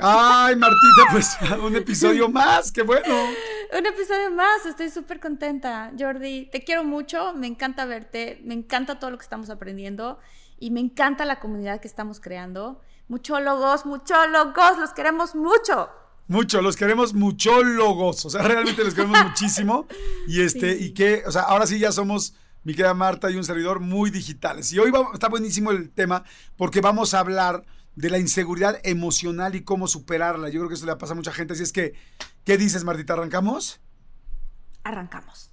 [0.00, 3.14] Ay, Martita, pues un episodio más, qué bueno.
[3.76, 5.92] Un episodio más, estoy súper contenta.
[5.98, 10.18] Jordi, te quiero mucho, me encanta verte, me encanta todo lo que estamos aprendiendo
[10.60, 12.80] y me encanta la comunidad que estamos creando.
[13.08, 15.88] Muchólogos, muchólogos, los queremos mucho.
[16.28, 19.88] Mucho, los queremos muchólogos, o sea, realmente los queremos muchísimo.
[20.28, 23.44] Y este, y que, o sea, ahora sí ya somos, mi querida Marta y un
[23.44, 24.72] servidor, muy digitales.
[24.72, 26.22] Y hoy va, está buenísimo el tema
[26.56, 27.64] porque vamos a hablar
[27.96, 30.48] de la inseguridad emocional y cómo superarla.
[30.48, 31.54] Yo creo que eso le pasa a mucha gente.
[31.54, 31.94] Así es que,
[32.44, 33.14] ¿qué dices, Martita?
[33.14, 33.80] ¿Arrancamos?
[34.82, 35.50] Arrancamos.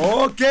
[0.00, 0.42] Ok,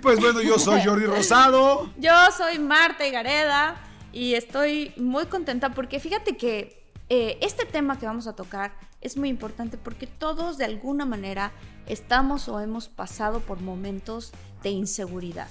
[0.00, 1.90] pues bueno, yo soy Jordi Rosado.
[1.98, 8.06] Yo soy Marta Gareda y estoy muy contenta porque fíjate que eh, este tema que
[8.06, 11.52] vamos a tocar es muy importante porque todos de alguna manera
[11.86, 15.48] estamos o hemos pasado por momentos de inseguridad.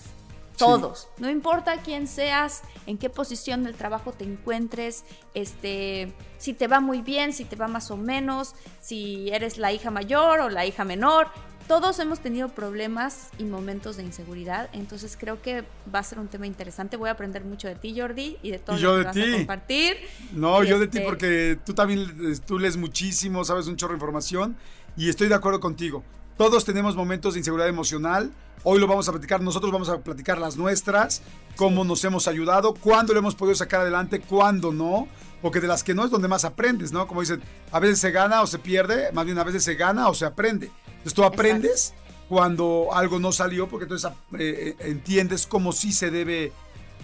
[0.57, 6.67] Todos, no importa quién seas, en qué posición del trabajo te encuentres, este, si te
[6.67, 10.49] va muy bien, si te va más o menos, si eres la hija mayor o
[10.49, 11.27] la hija menor,
[11.67, 15.63] todos hemos tenido problemas y momentos de inseguridad, entonces creo que
[15.93, 16.97] va a ser un tema interesante.
[16.97, 19.97] Voy a aprender mucho de ti, Jordi, y de todo lo que vas a compartir.
[20.33, 22.11] No, yo de ti este porque tú también
[22.45, 24.55] tú lees muchísimo, sabes un chorro de información
[24.97, 26.03] y estoy de acuerdo contigo.
[26.37, 28.31] Todos tenemos momentos de inseguridad emocional.
[28.63, 31.21] Hoy lo vamos a platicar, nosotros vamos a platicar las nuestras,
[31.55, 35.07] cómo nos hemos ayudado, cuándo lo hemos podido sacar adelante, cuándo no,
[35.41, 37.05] porque de las que no es donde más aprendes, ¿no?
[37.05, 37.41] Como dicen,
[37.71, 40.25] a veces se gana o se pierde, más bien a veces se gana o se
[40.25, 40.71] aprende.
[41.03, 41.93] Entonces tú aprendes
[42.29, 44.09] cuando algo no salió, porque entonces
[44.39, 46.51] eh, eh, entiendes cómo sí se debe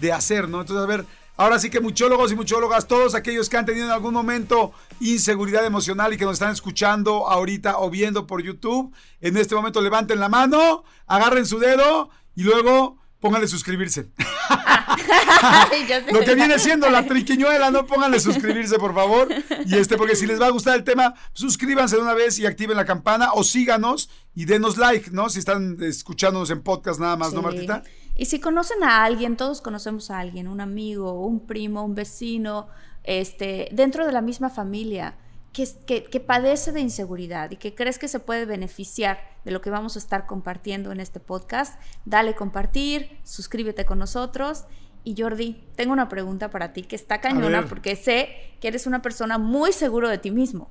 [0.00, 0.62] de hacer, ¿no?
[0.62, 1.04] Entonces, a ver,
[1.40, 5.64] Ahora sí que muchólogos y muchólogas, todos aquellos que han tenido en algún momento inseguridad
[5.64, 10.20] emocional y que nos están escuchando ahorita o viendo por YouTube, en este momento levanten
[10.20, 14.10] la mano, agarren su dedo y luego pónganle suscribirse.
[16.12, 19.28] Lo que viene siendo la triquiñuela, no pónganle suscribirse, por favor.
[19.64, 22.46] Y este, porque si les va a gustar el tema, suscríbanse de una vez y
[22.46, 25.28] activen la campana o síganos y denos like, ¿no?
[25.28, 27.82] Si están escuchándonos en podcast nada más, ¿no, Martita?
[28.16, 32.68] Y si conocen a alguien, todos conocemos a alguien, un amigo, un primo, un vecino,
[33.04, 35.16] este, dentro de la misma familia,
[35.52, 39.70] que, que, padece de inseguridad y que crees que se puede beneficiar de lo que
[39.70, 44.64] vamos a estar compartiendo en este podcast, dale compartir, suscríbete con nosotros.
[45.02, 48.28] Y Jordi, tengo una pregunta para ti que está cañona porque sé
[48.60, 50.70] que eres una persona muy seguro de ti mismo.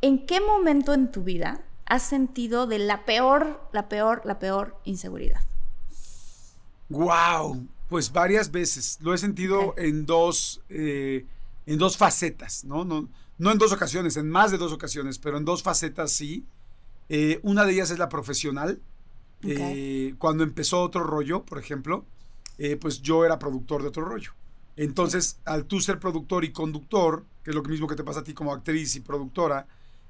[0.00, 4.80] ¿En qué momento en tu vida has sentido de la peor, la peor, la peor
[4.84, 5.40] inseguridad?
[6.88, 8.98] Wow, pues varias veces.
[9.00, 11.26] Lo he sentido en dos, eh,
[11.66, 12.84] en dos facetas, ¿no?
[12.84, 13.08] ¿no?
[13.38, 16.44] No en dos ocasiones, en más de dos ocasiones, pero en dos facetas sí.
[17.08, 18.80] Eh, una de ellas es la profesional.
[19.42, 22.06] Eh, cuando empezó otro rollo, por ejemplo,
[22.80, 24.32] pues yo era productor de otro rollo.
[24.76, 28.24] Entonces, al tú ser productor y conductor, que es lo mismo que te pasa a
[28.24, 29.66] ti como actriz y productora,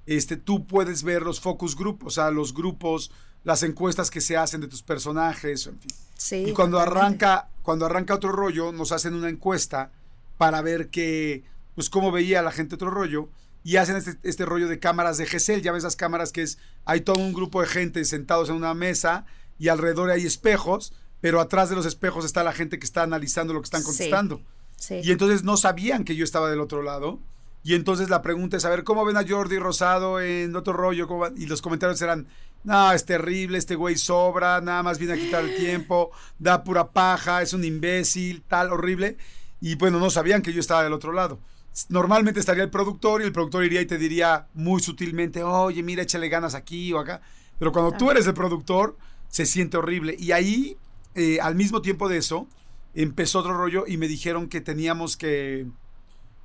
[0.07, 3.11] este, tú puedes ver los focus group, o sea, los grupos,
[3.43, 5.91] las encuestas que se hacen de tus personajes, en fin.
[6.17, 9.91] Sí, y cuando arranca, cuando arranca otro rollo, nos hacen una encuesta
[10.39, 11.45] para ver qué,
[11.75, 13.29] pues cómo veía la gente otro rollo
[13.65, 16.59] y hacen este, este rollo de cámaras de GESEL, ya ves esas cámaras que es,
[16.85, 19.25] hay todo un grupo de gente sentados en una mesa
[19.59, 23.55] y alrededor hay espejos, pero atrás de los espejos está la gente que está analizando
[23.55, 24.43] lo que están contestando.
[24.77, 27.19] Sí, Y entonces no sabían que yo estaba del otro lado.
[27.63, 31.09] Y entonces la pregunta es, a ver, ¿cómo ven a Jordi Rosado en otro rollo?
[31.35, 32.27] Y los comentarios eran,
[32.63, 36.91] no, es terrible, este güey sobra, nada más viene a quitar el tiempo, da pura
[36.91, 39.17] paja, es un imbécil, tal, horrible.
[39.63, 41.41] Y bueno, no sabían que yo estaba del otro lado.
[41.89, 46.03] Normalmente estaría el productor y el productor iría y te diría muy sutilmente, oye, mira,
[46.03, 47.21] échale ganas aquí o acá.
[47.59, 48.97] Pero cuando tú eres el productor,
[49.29, 50.15] se siente horrible.
[50.19, 50.77] Y ahí,
[51.15, 52.47] eh, al mismo tiempo de eso,
[52.95, 55.67] empezó otro rollo y me dijeron que teníamos que,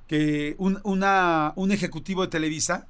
[0.08, 2.88] que un, una, un ejecutivo de Televisa,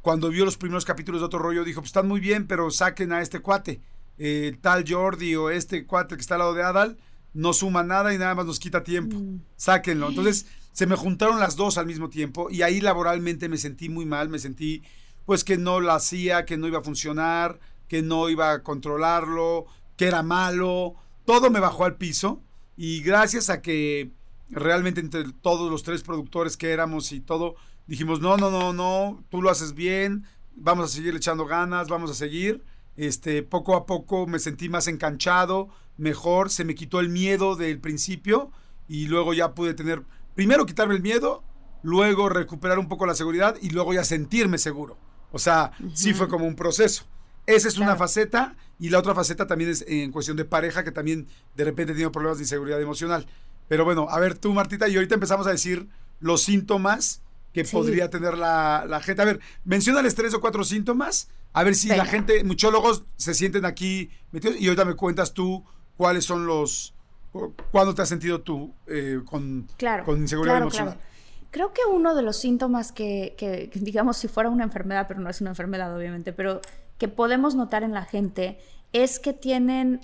[0.00, 3.12] cuando vio los primeros capítulos de otro rollo, dijo, pues están muy bien, pero saquen
[3.12, 3.80] a este cuate,
[4.16, 6.96] el tal Jordi o este cuate que está al lado de Adal,
[7.34, 9.16] no suma nada y nada más nos quita tiempo.
[9.16, 9.40] Mm.
[9.56, 10.08] Sáquenlo.
[10.08, 14.06] Entonces se me juntaron las dos al mismo tiempo y ahí laboralmente me sentí muy
[14.06, 14.82] mal, me sentí
[15.24, 19.66] pues que no lo hacía, que no iba a funcionar, que no iba a controlarlo,
[19.96, 20.94] que era malo.
[21.24, 22.40] Todo me bajó al piso
[22.76, 24.10] y gracias a que
[24.50, 27.54] realmente entre todos los tres productores que éramos y todo,
[27.86, 30.24] dijimos, no, no, no, no, tú lo haces bien,
[30.54, 32.62] vamos a seguir echando ganas, vamos a seguir.
[32.96, 37.80] Este, poco a poco me sentí más enganchado, mejor, se me quitó el miedo del
[37.80, 38.50] principio
[38.86, 40.02] y luego ya pude tener,
[40.34, 41.42] primero quitarme el miedo,
[41.82, 44.98] luego recuperar un poco la seguridad y luego ya sentirme seguro.
[45.32, 47.04] O sea, sí fue como un proceso.
[47.46, 50.92] Esa es una faceta y la otra faceta también es en cuestión de pareja, que
[50.92, 51.26] también
[51.56, 53.26] de repente tenido problemas de inseguridad emocional.
[53.68, 55.88] Pero bueno, a ver tú, Martita, y ahorita empezamos a decir
[56.20, 57.72] los síntomas que Sí.
[57.72, 59.22] podría tener la, la gente.
[59.22, 63.64] A ver, menciónales tres o cuatro síntomas, a ver si la gente, muchólogos, se sienten
[63.64, 65.64] aquí metidos y ahorita me cuentas tú
[65.96, 66.94] cuáles son los...
[67.32, 70.04] cu- ¿Cuándo te has sentido tú eh, con, Claro.
[70.04, 70.94] con inseguridad claro, emocional?
[70.94, 71.12] claro.
[71.50, 75.40] Creo que uno de los síntomas que, digamos, si fuera una enfermedad, pero no es
[75.42, 76.60] una enfermedad, obviamente, pero
[76.98, 78.58] que podemos notar en la gente
[78.94, 80.00] es que tienen,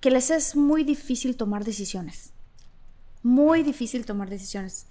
[0.00, 2.32] que les es muy difícil tomar decisiones.
[3.22, 4.86] Muy difícil tomar decisiones.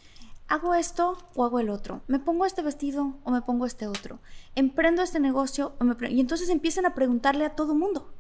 [0.48, 2.02] ¿Hago esto o hago el otro?
[2.08, 4.20] ¿Me pongo este vestido o me pongo este otro?
[4.56, 5.94] ¿Emprendo este negocio o me...
[5.94, 8.12] pre-?" Y entonces empiezan a preguntarle a todo mundo.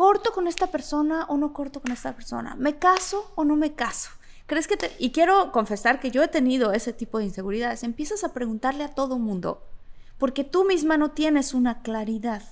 [0.00, 2.54] ¿Corto con esta persona o no corto con esta persona?
[2.56, 4.08] ¿Me caso o no me caso?
[4.46, 4.90] ¿Crees que te...
[4.98, 7.82] Y quiero confesar que yo he tenido ese tipo de inseguridades.
[7.82, 9.62] Empiezas a preguntarle a todo mundo
[10.16, 12.42] porque tú misma no tienes una claridad.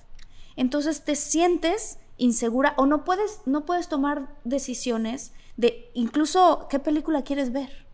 [0.57, 7.23] Entonces te sientes insegura o no puedes, no puedes tomar decisiones de incluso qué película
[7.23, 7.87] quieres ver,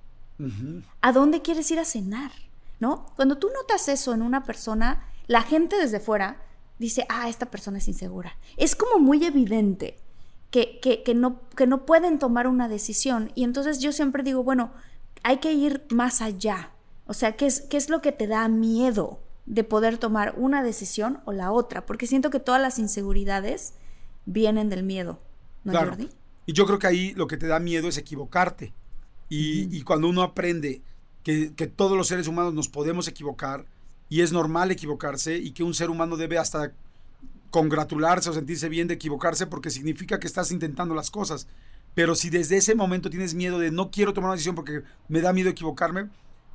[1.01, 2.33] a dónde quieres ir a cenar,
[2.81, 3.07] ¿no?
[3.15, 6.44] Cuando tú notas eso en una persona, la gente desde fuera
[6.85, 8.37] dice, ah, esta persona es insegura.
[8.57, 9.97] Es como muy evidente
[10.51, 13.33] que, que, que no, que no pueden tomar una decisión.
[13.35, 14.73] Y entonces yo siempre digo, bueno,
[15.23, 16.71] hay que ir más allá.
[17.07, 20.63] O sea, ¿qué es, qué es lo que te da miedo de poder tomar una
[20.63, 21.85] decisión o la otra?
[21.87, 23.75] Porque siento que todas las inseguridades
[24.27, 25.21] vienen del miedo,
[25.65, 25.91] ¿no, Claro.
[25.91, 26.09] Jordi?
[26.47, 28.73] Y yo creo que ahí lo que te da miedo es equivocarte.
[29.29, 30.83] Y, y cuando uno aprende
[31.23, 33.67] que, que todos los seres humanos nos podemos equivocar
[34.09, 36.73] y es normal equivocarse y que un ser humano debe hasta
[37.51, 41.47] congratularse o sentirse bien de equivocarse porque significa que estás intentando las cosas.
[41.95, 45.21] Pero si desde ese momento tienes miedo de no quiero tomar una decisión porque me
[45.21, 46.09] da miedo equivocarme,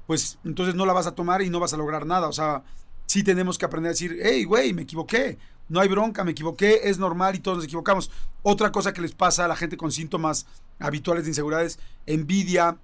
[0.06, 2.28] pues entonces no la vas a tomar y no vas a lograr nada.
[2.28, 2.64] O sea,
[3.06, 5.38] sí tenemos que aprender a decir, hey, güey, me equivoqué.
[5.70, 8.12] No hay bronca, me equivoqué, es normal y todos nos equivocamos.
[8.42, 10.48] Otra cosa que les pasa a la gente con síntomas
[10.80, 12.78] habituales de inseguridad es envidia,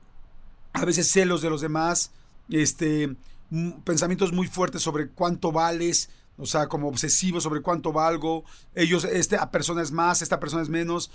[0.74, 2.12] a veces celos de los demás,
[2.50, 3.16] este,
[3.84, 8.44] pensamientos muy fuertes sobre cuánto vales, o sea, como obsesivos sobre cuánto valgo.
[8.74, 11.12] Ellos, esta persona es más, esta persona es menos.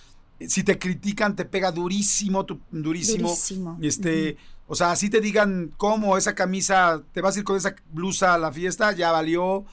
[0.48, 3.28] Si te critican, te pega durísimo, tu- durísimo.
[3.28, 3.78] Durísimo.
[3.82, 4.36] Este,
[4.66, 8.34] o sea, así te digan cómo esa camisa, te vas a ir con esa blusa
[8.34, 9.64] a la fiesta, ya valió.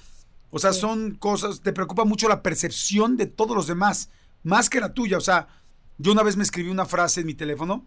[0.49, 0.81] O sea, Sí.
[0.81, 4.09] son cosas, te preocupa mucho la percepción de todos los demás,
[4.43, 5.17] más que la tuya.
[5.17, 5.47] O sea,
[5.97, 7.85] yo una vez me escribí una frase en mi teléfono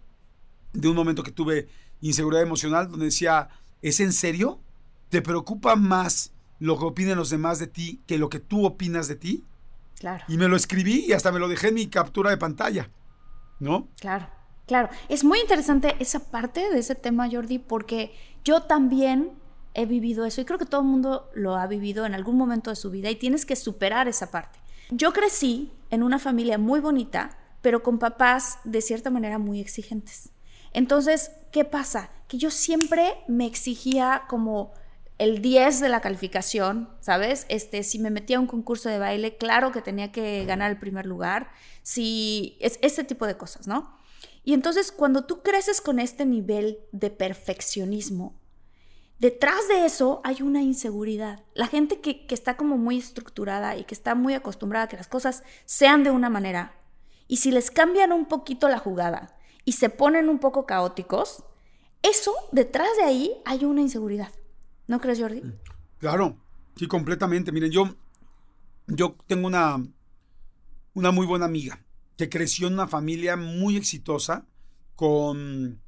[0.72, 1.68] de un momento que tuve
[2.00, 3.48] inseguridad emocional, donde decía,
[3.82, 4.60] ¿es en serio?
[5.08, 9.08] ¿Te preocupa más lo que opinen los demás de ti que lo que tú opinas
[9.08, 9.44] de ti?
[9.98, 10.24] Claro.
[10.28, 12.90] Y me lo escribí y hasta me lo dejé en mi captura de pantalla,
[13.58, 13.88] ¿no?
[14.00, 14.28] Claro,
[14.66, 14.88] claro.
[15.08, 19.32] Es muy interesante esa parte de ese tema, Jordi, porque yo también
[19.74, 22.70] he vivido eso y creo que todo el mundo lo ha vivido en algún momento
[22.70, 24.58] de su vida y tienes que superar esa parte.
[24.90, 30.30] Yo crecí en una familia muy bonita, pero con papás de cierta manera muy exigentes.
[30.72, 32.10] Entonces, ¿qué pasa?
[32.28, 34.72] Que yo siempre me exigía como
[35.18, 37.44] el 10 de la calificación, ¿sabes?
[37.48, 40.78] Este, si me metía a un concurso de baile, claro que tenía que ganar el
[40.78, 41.50] primer lugar,
[41.82, 43.94] si es ese tipo de cosas, ¿no?
[44.44, 48.40] Y entonces cuando tú creces con este nivel de perfeccionismo,
[49.18, 51.44] detrás de eso hay una inseguridad.
[51.52, 54.96] La gente que, que está como muy estructurada y que está muy acostumbrada a que
[54.96, 56.76] las cosas sean de una manera,
[57.28, 61.44] y si les cambian un poquito la jugada y se ponen un poco caóticos,
[62.02, 64.32] eso, detrás de ahí hay una inseguridad.
[64.86, 65.42] ¿No crees, Jordi?
[65.98, 66.36] Claro,
[66.76, 67.52] sí, completamente.
[67.52, 67.94] Miren, yo,
[68.86, 69.84] yo tengo una,
[70.94, 71.84] una muy buena amiga
[72.16, 74.46] que creció en una familia muy exitosa,
[74.96, 75.80] con,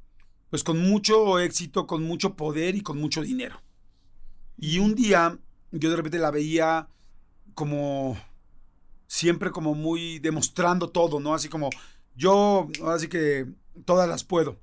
[0.49, 3.61] pues con mucho éxito, con mucho poder y con mucho dinero.
[4.57, 5.37] Y un día
[5.71, 6.87] yo de repente la veía
[7.53, 8.17] como,
[9.07, 11.33] siempre como muy demostrando todo, ¿no?
[11.33, 11.69] Así como
[12.15, 13.47] yo, así que
[13.85, 14.59] todas las puedo.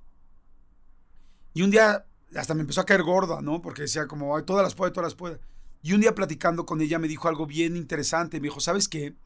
[1.54, 3.60] Y un día hasta me empezó a caer gorda, ¿no?
[3.60, 5.38] Porque decía como, Ay, todas las puedo, todas las puedo.
[5.82, 8.40] Y un día platicando con ella me dijo algo bien interesante.
[8.40, 9.16] Me dijo, ¿sabes qué?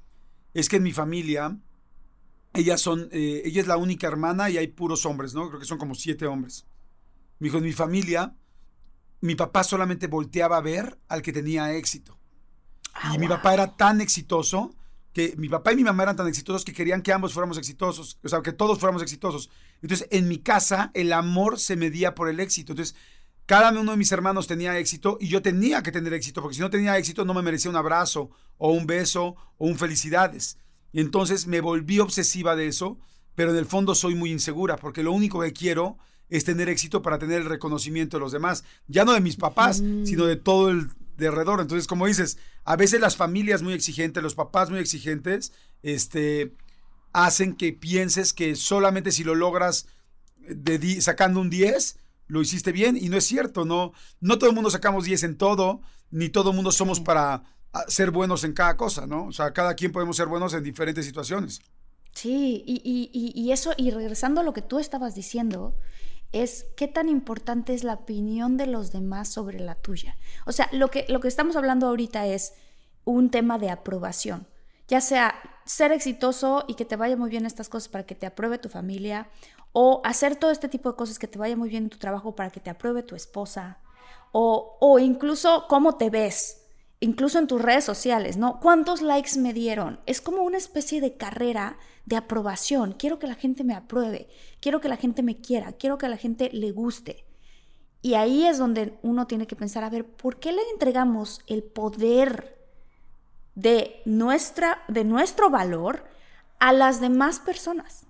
[0.53, 1.59] Es que en mi familia,
[2.53, 5.49] ellas son, eh, ella es la única hermana y hay puros hombres, ¿no?
[5.49, 6.65] Creo que son como siete hombres.
[7.41, 8.37] Me dijo, en mi familia,
[9.21, 12.17] mi papá solamente volteaba a ver al que tenía éxito.
[12.95, 14.73] Ah, y mi papá era tan exitoso
[15.15, 18.19] que mi papá y mi mamá eran tan exitosos que querían que ambos fuéramos exitosos,
[18.23, 19.49] o sea, que todos fuéramos exitosos.
[19.81, 22.73] Entonces, en mi casa, el amor se medía por el éxito.
[22.73, 22.97] Entonces,
[23.47, 26.61] cada uno de mis hermanos tenía éxito y yo tenía que tener éxito, porque si
[26.61, 30.59] no tenía éxito no me merecía un abrazo o un beso o un felicidades.
[30.93, 32.99] Y entonces me volví obsesiva de eso,
[33.37, 35.97] pero en el fondo soy muy insegura, porque lo único que quiero
[36.29, 39.81] es tener éxito para tener el reconocimiento de los demás, ya no de mis papás,
[39.81, 40.07] mm.
[40.07, 41.61] sino de todo el de alrededor.
[41.61, 45.53] Entonces, como dices, a veces las familias muy exigentes, los papás muy exigentes,
[45.83, 46.55] este,
[47.13, 49.87] hacen que pienses que solamente si lo logras
[50.37, 54.55] de sacando un 10, lo hiciste bien y no es cierto, no, no todo el
[54.55, 55.81] mundo sacamos 10 en todo,
[56.11, 57.43] ni todo el mundo somos para
[57.73, 59.27] ah, ser buenos en cada cosa, ¿no?
[59.27, 61.61] O sea, cada quien podemos ser buenos en diferentes situaciones.
[62.15, 65.77] Sí, y, eso, y regresando a lo que tú estabas diciendo,
[66.35, 70.17] es qué tan importante es la opinión de los demás sobre la tuya.
[70.47, 72.55] O sea, lo que, lo que estamos hablando ahorita es
[73.05, 74.49] un tema de aprobación,
[74.89, 78.27] ya sea ser exitoso y que te vaya muy bien estas cosas para que te
[78.27, 79.29] apruebe tu familia,
[79.73, 82.35] o hacer todo este tipo de cosas que te vaya muy bien en tu trabajo
[82.35, 83.79] para que te apruebe tu esposa,
[84.33, 86.64] o, o incluso cómo te ves
[87.01, 88.61] incluso en tus redes sociales, ¿no?
[88.61, 90.01] ¿Cuántos likes me dieron?
[90.07, 92.93] Es como una especie de carrera de aprobación.
[92.93, 94.29] Quiero que la gente me apruebe,
[94.61, 97.25] quiero que la gente me quiera, quiero que la gente le guste.
[98.03, 101.63] Y ahí es donde uno tiene que pensar, a ver, ¿por qué le entregamos el
[101.63, 102.55] poder
[103.55, 106.05] de, nuestra, de nuestro valor
[106.59, 108.05] a las demás personas?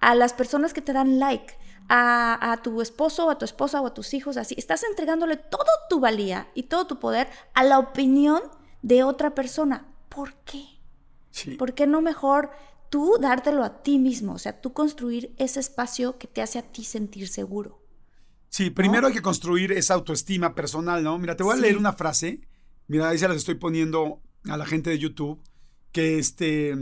[0.00, 1.54] A las personas que te dan like,
[1.88, 4.54] a, tu esposo, a tu esposa o a tus hijos, así.
[4.58, 8.42] Estás entregándole toda tu valía y todo tu poder a la opinión
[8.82, 9.86] de otra persona.
[10.08, 10.64] ¿Por qué?
[11.56, 12.50] ¿Por qué no mejor
[12.90, 14.34] tú dártelo a ti mismo?
[14.34, 17.80] O sea, tú construir ese espacio que te hace a ti sentir seguro.
[18.50, 21.18] Sí, primero hay que construir esa autoestima personal, ¿no?
[21.18, 22.40] Mira, te voy a leer una frase.
[22.86, 25.40] Mira, ahí se las estoy poniendo a la gente de YouTube.
[25.92, 26.76] Que este.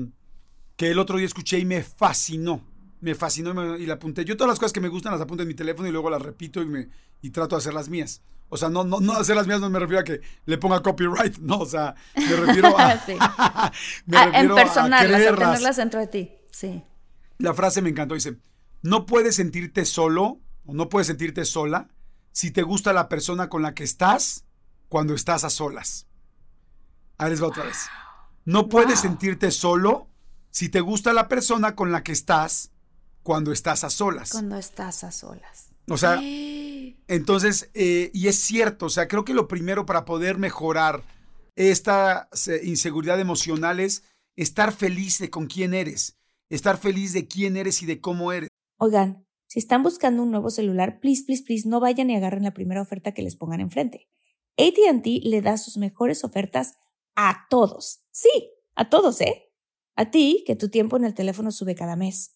[0.76, 2.62] Que el otro día escuché y me fascinó
[3.00, 4.24] me fascinó y, la apunté.
[4.24, 6.22] Yo todas las cosas que me gustan las apunto en mi teléfono y luego las
[6.22, 6.88] repito y, me,
[7.22, 8.22] y trato de hacer las mías.
[8.48, 10.82] O sea, no, no, no hacer las mías no me refiero a que le ponga
[10.82, 12.96] copyright, no, o sea, me refiero a...
[13.06, 13.12] sí.
[14.06, 16.82] me ah, en personal, a, tenerlas dentro de ti, sí.
[17.38, 18.36] La frase me encantó, dice,
[18.82, 21.88] no puedes sentirte solo o no puedes sentirte sola
[22.32, 24.44] si te gusta la persona con la que estás
[24.88, 26.06] cuando estás a solas.
[27.18, 27.88] Ahí les va otra vez.
[28.44, 30.08] No puedes sentirte solo
[30.50, 32.70] si te gusta la persona con la que estás
[33.26, 34.30] cuando estás a solas.
[34.30, 35.70] Cuando estás a solas.
[35.88, 36.20] O sea,
[37.08, 41.02] entonces, eh, y es cierto, o sea, creo que lo primero para poder mejorar
[41.56, 42.28] esta
[42.62, 44.04] inseguridad emocional es
[44.36, 46.16] estar feliz de con quién eres,
[46.50, 48.48] estar feliz de quién eres y de cómo eres.
[48.78, 52.54] Oigan, si están buscando un nuevo celular, please, please, please, no vayan y agarren la
[52.54, 54.08] primera oferta que les pongan enfrente.
[54.56, 56.76] ATT le da sus mejores ofertas
[57.16, 58.04] a todos.
[58.12, 59.50] Sí, a todos, ¿eh?
[59.96, 62.35] A ti, que tu tiempo en el teléfono sube cada mes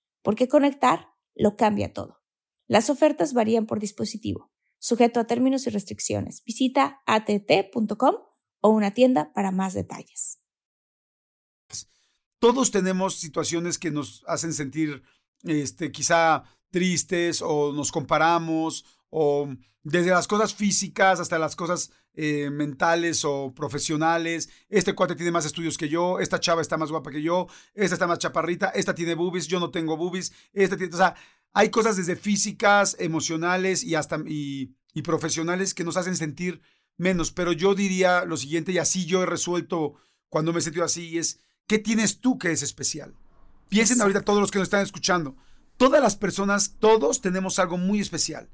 [0.21, 2.21] porque conectar lo cambia todo.
[2.67, 6.43] Las ofertas varían por dispositivo, sujeto a términos y restricciones.
[6.45, 8.15] Visita att.com
[8.61, 10.39] o una tienda para más detalles.
[12.39, 15.03] Todos tenemos situaciones que nos hacen sentir
[15.43, 19.53] este, quizá tristes o nos comparamos o
[19.83, 24.49] desde las cosas físicas hasta las cosas eh, mentales o profesionales.
[24.69, 27.95] Este cuate tiene más estudios que yo, esta chava está más guapa que yo, esta
[27.95, 31.15] está más chaparrita, esta tiene boobies, yo no tengo boobies, esta tiene, o sea,
[31.53, 36.61] hay cosas desde físicas, emocionales y hasta y, y profesionales que nos hacen sentir
[36.97, 39.95] menos, pero yo diría lo siguiente y así yo he resuelto
[40.29, 43.15] cuando me he sentido así es, ¿qué tienes tú que es especial?
[43.69, 45.37] Piensen ahorita todos los que nos están escuchando.
[45.77, 48.49] Todas las personas, todos tenemos algo muy especial.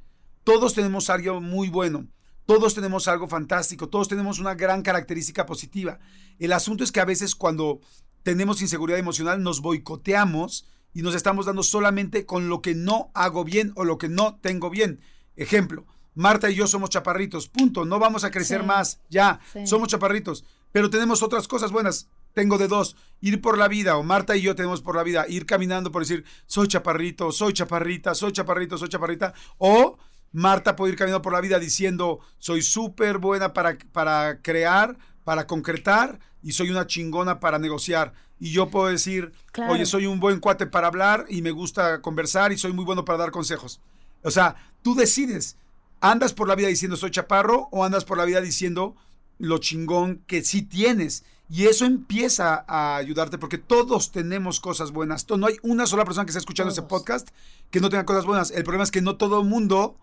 [0.47, 2.07] Todos tenemos algo muy bueno.
[2.45, 5.99] Todos tenemos algo fantástico, todos tenemos una gran característica positiva.
[6.39, 7.81] El asunto es que a veces cuando
[8.23, 13.43] tenemos inseguridad emocional, nos boicoteamos y nos estamos dando solamente con lo que no hago
[13.43, 15.01] bien o lo que no tengo bien.
[15.35, 15.85] Ejemplo,
[16.15, 18.67] Marta y yo somos chaparritos, punto, no vamos a crecer Sí.
[18.67, 19.67] más, ya, Sí.
[19.67, 22.07] somos chaparritos, pero tenemos otras cosas buenas.
[22.31, 25.25] Tengo de dos, ir por la vida, o Marta y yo tenemos por la vida,
[25.27, 29.97] ir caminando por decir, soy chaparrito, soy chaparrita, soy chaparrito, soy chaparrita, o
[30.37, 35.47] Marta puede ir caminando por la vida diciendo, soy súper buena para, para crear, para
[35.47, 38.13] concretar, y soy una chingona para negociar.
[38.39, 39.73] Y yo puedo decir, Claro.
[39.73, 43.03] oye, soy un buen cuate para hablar y me gusta conversar y soy muy bueno
[43.03, 43.81] para dar consejos.
[44.21, 45.57] O sea, tú decides,
[46.01, 48.95] ¿andas por la vida diciendo soy chaparro o andas por la vida diciendo
[49.39, 51.23] lo chingón que sí tienes?
[51.49, 55.25] Y eso empieza a ayudarte porque todos tenemos cosas buenas.
[55.29, 57.01] No hay una sola persona que esté escuchando este Todos.
[57.01, 57.29] podcast
[57.71, 58.51] que no tenga cosas buenas.
[58.51, 59.97] El problema es que no todo el mundo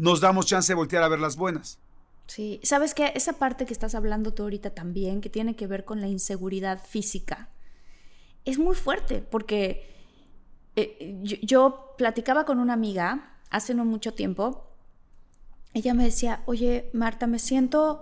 [0.00, 1.78] nos damos chance de voltear a ver las buenas.
[2.26, 5.84] Sí, sabes que esa parte que estás hablando tú ahorita también, que tiene que ver
[5.84, 7.50] con la inseguridad física,
[8.46, 9.86] es muy fuerte porque
[10.76, 14.64] eh, yo, yo platicaba con una amiga hace no mucho tiempo.
[15.74, 18.00] Ella me decía, oye, Marta, me siento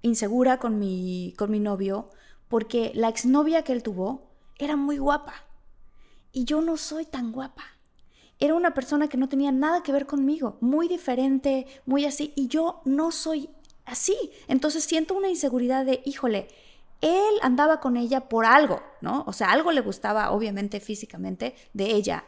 [0.00, 2.08] insegura con mi, con mi novio
[2.48, 5.34] porque la exnovia que él tuvo era muy guapa
[6.32, 7.64] y yo no soy tan guapa.
[8.40, 12.48] Era una persona que no tenía nada que ver conmigo, muy diferente, muy así, y
[12.48, 13.50] yo no soy
[13.84, 14.16] así.
[14.48, 16.48] Entonces siento una inseguridad de, híjole,
[17.02, 19.24] él andaba con ella por algo, ¿no?
[19.26, 22.24] O sea, algo le gustaba, obviamente, físicamente, de ella.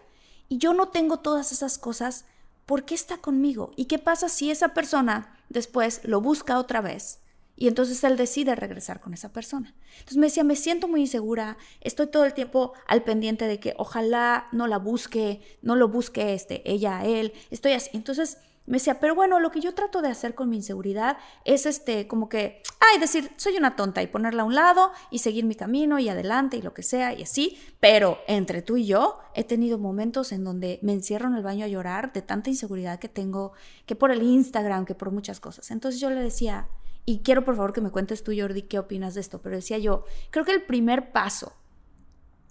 [0.48, 2.26] Y yo no tengo todas esas cosas,
[2.66, 3.72] ¿por qué está conmigo?
[3.76, 7.21] ¿Y qué pasa si esa persona después lo busca otra vez?
[7.62, 9.72] Y entonces él decide regresar con esa persona.
[9.92, 13.74] Entonces me decía, me siento muy insegura, estoy todo el tiempo al pendiente de que
[13.78, 17.90] ojalá no la busque, no lo busque este, ella él, estoy así.
[17.92, 21.64] Entonces me decía, pero bueno, lo que yo trato de hacer con mi inseguridad es
[21.66, 25.44] este, como que, ay, decir, soy una tonta y ponerla a un lado y seguir
[25.44, 27.60] mi camino y adelante y lo que sea y así.
[27.78, 31.64] Pero entre tú y yo he tenido momentos en donde me encierro en el baño
[31.64, 33.52] a llorar de tanta inseguridad que tengo,
[33.86, 35.70] que por el Instagram, que por muchas cosas.
[35.70, 36.66] Entonces yo le decía,
[37.04, 39.78] y quiero por favor que me cuentes tú, Jordi, qué opinas de esto, pero decía
[39.78, 41.52] yo, creo que el primer paso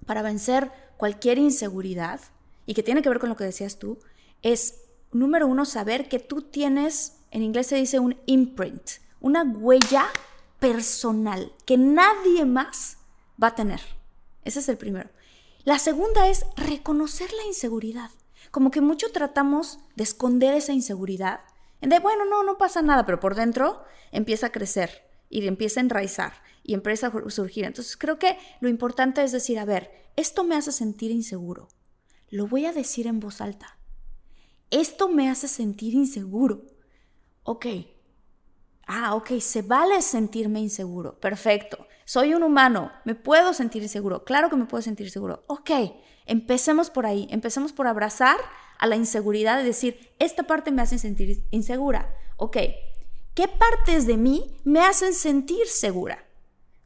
[0.05, 2.19] para vencer cualquier inseguridad,
[2.65, 3.99] y que tiene que ver con lo que decías tú,
[4.41, 8.81] es, número uno, saber que tú tienes, en inglés se dice un imprint,
[9.19, 10.05] una huella
[10.59, 12.97] personal que nadie más
[13.41, 13.81] va a tener.
[14.43, 15.09] Ese es el primero.
[15.63, 18.09] La segunda es reconocer la inseguridad.
[18.51, 21.41] Como que mucho tratamos de esconder esa inseguridad.
[21.81, 25.83] De, bueno, no, no pasa nada, pero por dentro empieza a crecer y empieza a
[25.83, 27.65] enraizar y empieza a surgir.
[27.65, 31.69] Entonces creo que lo importante es decir, a ver, esto me hace sentir inseguro.
[32.29, 33.77] Lo voy a decir en voz alta.
[34.69, 36.65] Esto me hace sentir inseguro.
[37.43, 37.65] Ok.
[38.87, 41.19] Ah, ok, se vale sentirme inseguro.
[41.19, 41.87] Perfecto.
[42.05, 42.91] Soy un humano.
[43.05, 44.23] Me puedo sentir inseguro.
[44.23, 45.43] Claro que me puedo sentir inseguro.
[45.47, 45.71] Ok,
[46.25, 47.27] empecemos por ahí.
[47.31, 48.37] Empecemos por abrazar
[48.81, 52.13] a la inseguridad y decir, esta parte me hace sentir insegura.
[52.35, 52.57] Ok,
[53.35, 56.25] ¿qué partes de mí me hacen sentir segura?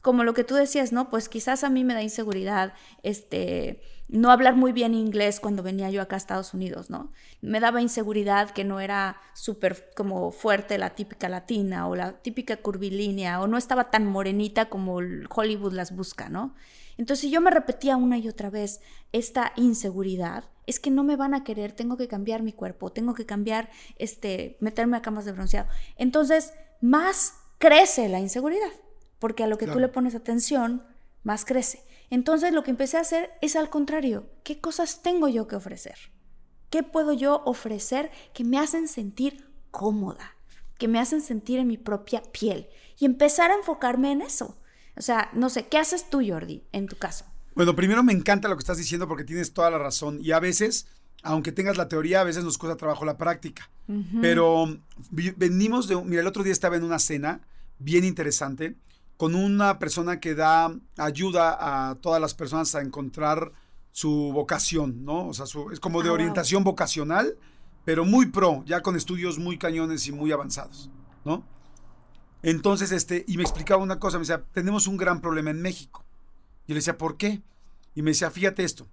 [0.02, 1.08] Como lo que tú decías, ¿no?
[1.08, 5.90] Pues quizás a mí me da inseguridad, este, no hablar muy bien inglés cuando venía
[5.90, 7.12] yo acá a Estados Unidos, ¿no?
[7.40, 12.56] Me daba inseguridad que no era súper como fuerte la típica latina o la típica
[12.56, 16.54] curvilínea o no estaba tan morenita como Hollywood las busca, ¿no?
[16.98, 18.80] Entonces yo me repetía una y otra vez
[19.12, 23.14] esta inseguridad, es que no me van a querer, tengo que cambiar mi cuerpo, tengo
[23.14, 25.68] que cambiar, este, meterme a camas de bronceado.
[25.96, 28.72] Entonces, más crece la inseguridad,
[29.18, 29.78] porque a lo que claro.
[29.78, 30.84] tú le pones atención,
[31.22, 31.82] más crece.
[32.10, 35.96] Entonces lo que empecé a hacer es al contrario, ¿qué cosas tengo yo que ofrecer?
[36.70, 40.36] ¿Qué puedo yo ofrecer que me hacen sentir cómoda,
[40.78, 42.68] que me hacen sentir en mi propia piel?
[42.98, 44.58] Y empezar a enfocarme en eso.
[44.96, 47.24] O sea, no sé, ¿qué haces tú, Jordi, en tu caso?
[47.54, 50.18] Bueno, primero me encanta lo que estás diciendo porque tienes toda la razón.
[50.22, 50.88] Y a veces,
[51.22, 53.70] aunque tengas la teoría, a veces nos cuesta trabajo la práctica.
[53.88, 54.20] Uh -huh.
[54.20, 54.78] Pero
[55.10, 55.96] venimos de...
[56.02, 57.40] Mira, el otro día estaba en una cena
[57.78, 58.76] bien interesante
[59.16, 63.52] con una persona que da ayuda a todas las personas a encontrar
[63.92, 65.28] su vocación, ¿no?
[65.28, 67.38] O sea, su, es como de oh, orientación vocacional,
[67.84, 70.90] pero muy pro, ya con estudios muy cañones y muy avanzados,
[71.24, 71.44] ¿no?
[72.42, 76.04] Entonces, este, y me explicaba una cosa, me decía, tenemos un gran problema en México.
[76.68, 77.42] Yo le decía, ¿por qué?
[77.94, 78.86] Y me decía, fíjate esto,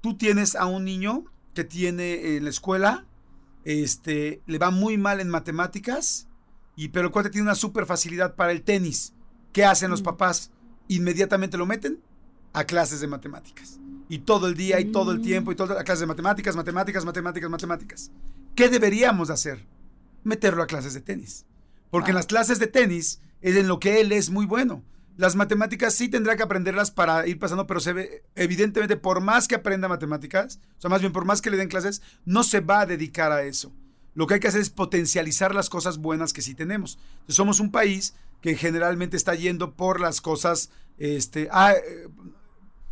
[0.00, 3.06] tú tienes a un niño que tiene en la escuela,
[3.64, 6.26] este, le va muy mal en matemáticas,
[6.74, 9.14] y, pero el cuate tiene una super facilidad para el tenis.
[9.52, 10.50] ¿Qué hacen los papás?
[10.88, 12.00] Inmediatamente lo meten
[12.52, 13.78] a clases de matemáticas.
[14.08, 17.04] Y todo el día y todo el tiempo y todo a clases de matemáticas, matemáticas,
[17.04, 18.10] matemáticas, matemáticas.
[18.56, 19.66] ¿Qué deberíamos de hacer?
[20.24, 21.46] Meterlo a clases de tenis.
[21.90, 24.82] Porque en las clases de tenis es en lo que él es muy bueno.
[25.16, 29.48] las matemáticas sí tendrá que aprenderlas para ir pasando, pero se ve, evidentemente, por más
[29.48, 32.60] que aprenda matemáticas, o sea, más bien por más que le den clases, no se
[32.60, 33.70] va a dedicar a eso.
[34.14, 36.98] Lo que hay que hacer es potencializar las cosas buenas que sí tenemos.
[37.12, 42.08] Entonces, somos un país que generalmente está yendo por las cosas, este, ah, eh,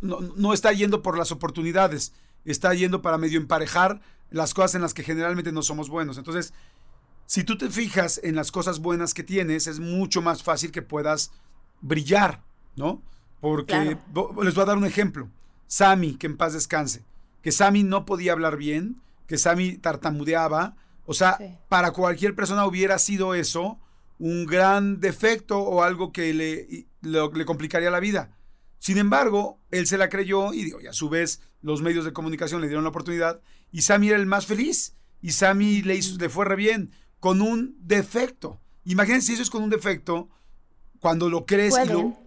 [0.01, 2.13] no, no está yendo por las oportunidades,
[2.45, 6.17] está yendo para medio emparejar las cosas en las que generalmente no somos buenos.
[6.17, 6.53] Entonces,
[7.25, 10.81] si tú te fijas en las cosas buenas que tienes, es mucho más fácil que
[10.81, 11.31] puedas
[11.81, 12.43] brillar,
[12.75, 13.01] ¿no?
[13.39, 13.97] Porque
[14.43, 15.29] les voy a dar un ejemplo.
[15.67, 17.05] Sammy, que en paz descanse,
[17.41, 21.37] que Sammy no podía hablar bien, que Sammy tartamudeaba, o sea,
[21.69, 23.79] para cualquier persona hubiera sido eso
[24.19, 28.37] un gran defecto o algo que le, le complicaría la vida.
[28.77, 32.61] Sin embargo, él se la creyó y, y a su vez los medios de comunicación
[32.61, 36.29] le dieron la oportunidad y Sammy era el más feliz y Sammy le, hizo, le
[36.29, 38.61] fue re bien con un defecto.
[38.85, 40.29] Imagínense si eso es con un defecto,
[40.99, 42.17] cuando lo crees y lo...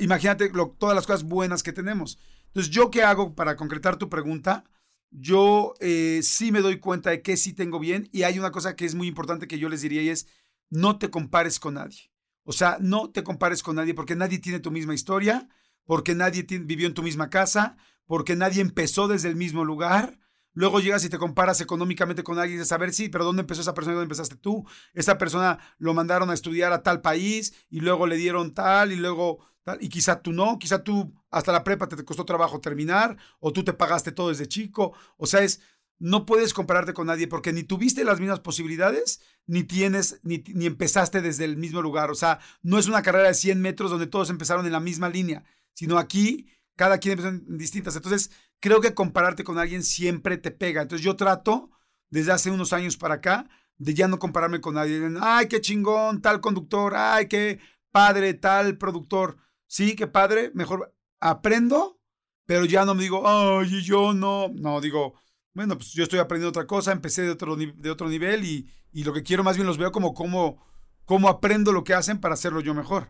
[0.00, 2.18] imagínate todas las cosas buenas que tenemos.
[2.48, 4.64] Entonces, ¿yo qué hago para concretar tu pregunta?
[5.10, 8.76] Yo eh, sí me doy cuenta de que sí tengo bien y hay una cosa
[8.76, 10.26] que es muy importante que yo les diría y es,
[10.70, 12.10] no te compares con nadie.
[12.44, 15.48] O sea, no te compares con nadie porque nadie tiene tu misma historia,
[15.84, 17.76] porque nadie vivió en tu misma casa,
[18.06, 20.18] porque nadie empezó desde el mismo lugar.
[20.54, 23.42] Luego llegas y te comparas económicamente con alguien y dices, a ver, sí, pero ¿dónde
[23.42, 24.66] empezó esa persona y dónde empezaste tú?
[24.94, 28.96] Esa persona lo mandaron a estudiar a tal país y luego le dieron tal y
[28.96, 33.16] luego tal, y quizá tú no, quizá tú hasta la prepa te, costó trabajo terminar
[33.40, 34.94] o tú te pagaste todo desde chico.
[35.16, 35.60] O sea, es,
[35.98, 40.66] no puedes compararte con nadie porque ni tuviste las mismas posibilidades, ni tienes, ni, ni,
[40.66, 42.10] empezaste desde el mismo lugar.
[42.10, 45.08] O sea, no es una carrera de 100 metros donde todos empezaron en la misma
[45.08, 47.96] línea, sino aquí cada quien empezó en distintas.
[47.96, 48.30] Entonces,
[48.60, 50.82] creo que compararte con alguien siempre te pega.
[50.82, 51.70] Entonces yo trato,
[52.10, 55.00] desde hace unos años para acá, de ya no compararme con nadie.
[55.20, 57.58] Ay, qué chingón, tal conductor, ay, qué
[57.90, 59.36] padre, tal productor.
[59.66, 62.00] Sí, qué padre, mejor aprendo,
[62.46, 64.48] pero ya no me digo, ay, yo no.
[64.54, 65.14] No, digo,
[65.58, 69.02] bueno, pues yo estoy aprendiendo otra cosa, empecé de otro, de otro nivel y, y
[69.02, 70.64] lo que quiero más bien los veo como cómo,
[71.04, 73.08] cómo aprendo lo que hacen para hacerlo yo mejor.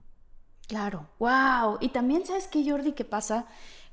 [0.66, 1.76] Claro, wow.
[1.82, 3.44] Y también sabes qué, Jordi, qué pasa,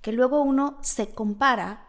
[0.02, 1.86] que luego uno se compara,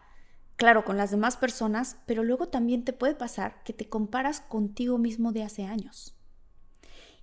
[0.56, 4.98] claro, con las demás personas, pero luego también te puede pasar que te comparas contigo
[4.98, 6.16] mismo de hace años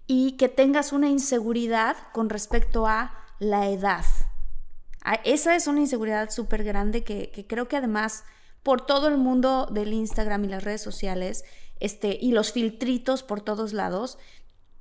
[0.07, 4.05] y que tengas una inseguridad con respecto a la edad.
[5.03, 8.23] Ah, esa es una inseguridad súper grande que, creo que además
[8.63, 11.43] por todo el mundo del Instagram y las redes sociales
[11.79, 14.17] este, y los filtritos por todos lados,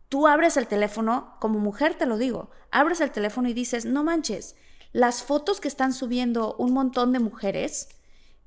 [0.09, 4.05] tú abres el teléfono, como mujer te lo digo, abres el teléfono y dices, no
[4.05, 4.57] manches,
[4.92, 7.88] las fotos que están subiendo un montón de mujeres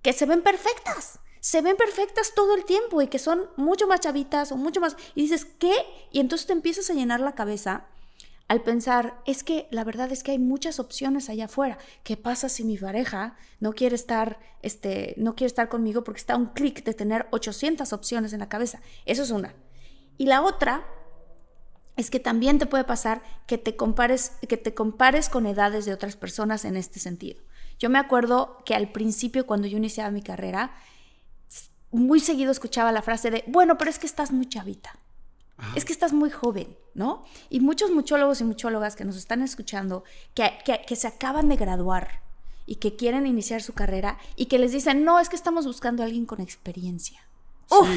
[0.02, 1.20] que se ven perfectas.
[1.42, 4.96] Se ven perfectas todo el tiempo y que son mucho más chavitas o mucho más...
[5.14, 5.74] Y dices, ¿qué?
[6.12, 7.88] Y entonces te empiezas a llenar la cabeza
[8.48, 11.80] al pensar, es que la verdad es que hay muchas opciones allá afuera.
[12.04, 16.36] ¿Qué pasa si mi pareja no quiere estar, este, no quiere estar conmigo porque está
[16.36, 18.82] un clic de tener 800 opciones en la cabeza?
[19.06, 19.56] Eso es una.
[20.18, 20.86] Y la otra
[21.98, 25.94] es que también te puede pasar que te compares, que te compares con edades de
[25.94, 27.42] otras personas en este sentido.
[27.80, 30.76] Yo me acuerdo que al principio, cuando yo iniciaba mi carrera,
[31.92, 35.00] muy seguido escuchaba la frase de, bueno, pero es que estás muy chavita.
[35.76, 37.24] Es que estás muy joven, ¿no?
[37.50, 40.52] Y muchos muchólogos y muchólogas que nos están escuchando, que,
[40.86, 42.22] que, se acaban de graduar
[42.66, 46.04] y que quieren iniciar su carrera y que les dicen, no, es que estamos buscando
[46.04, 47.22] a alguien con experiencia.
[47.70, 47.90] ¡Uf!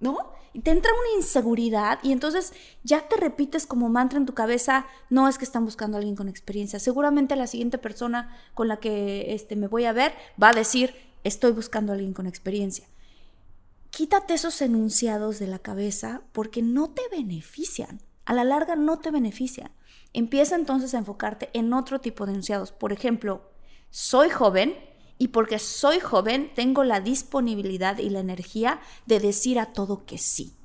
[0.00, 0.32] ¿No?
[0.54, 2.52] y te entra una inseguridad y entonces
[2.84, 6.16] ya te repites como mantra en tu cabeza, no es que están buscando a alguien
[6.16, 10.50] con experiencia, seguramente la siguiente persona con la que este, me voy a ver va
[10.50, 12.86] a decir, estoy buscando a alguien con experiencia.
[13.92, 19.10] Quítate esos enunciados de la cabeza porque no te benefician, a la larga no te
[19.10, 19.70] benefician.
[20.14, 22.72] Empieza entonces a enfocarte en otro tipo de enunciados.
[22.72, 23.50] Por ejemplo,
[23.90, 24.74] soy joven,
[25.18, 30.16] y porque soy joven tengo la disponibilidad y la energía de decir a todo que
[30.16, 30.56] sí.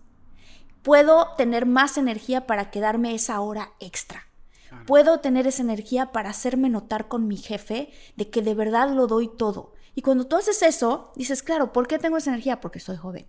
[0.81, 4.29] Puedo tener más energía para quedarme esa hora extra.
[4.85, 9.05] Puedo tener esa energía para hacerme notar con mi jefe de que de verdad lo
[9.05, 9.73] doy todo.
[9.97, 12.61] Y cuando tú haces eso, dices, claro, ¿por qué tengo esa energía?
[12.61, 13.25] Porque soy joven.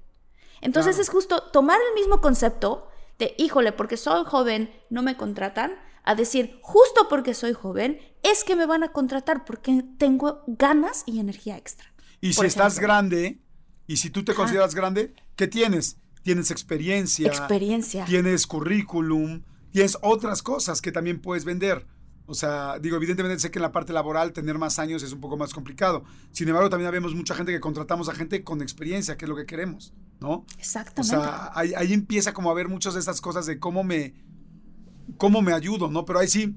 [0.61, 5.73] Entonces es justo tomar el mismo concepto de, híjole, porque soy joven, no me contratan,
[6.05, 11.05] a decir, justo porque soy joven, es que me van a contratar porque tengo ganas
[11.07, 11.91] y energía extra.
[12.21, 13.41] Y si estás grande,
[13.87, 15.97] y si tú te consideras grande, ¿qué tienes?
[16.23, 17.29] Tienes experiencia.
[17.29, 18.05] Experiencia.
[18.05, 21.87] Tienes currículum, tienes otras cosas que también puedes vender.
[22.31, 25.21] O sea, digo, evidentemente sé que en la parte laboral tener más años es un
[25.21, 26.05] poco más complicado.
[26.31, 29.35] Sin embargo, también vemos mucha gente que contratamos a gente con experiencia, que es lo
[29.35, 30.45] que queremos, ¿no?
[30.59, 31.17] Exactamente.
[31.17, 34.13] O sea, ahí, ahí empieza como a ver muchas de estas cosas de cómo me,
[35.17, 36.05] cómo me ayudo, ¿no?
[36.05, 36.55] Pero ahí sí,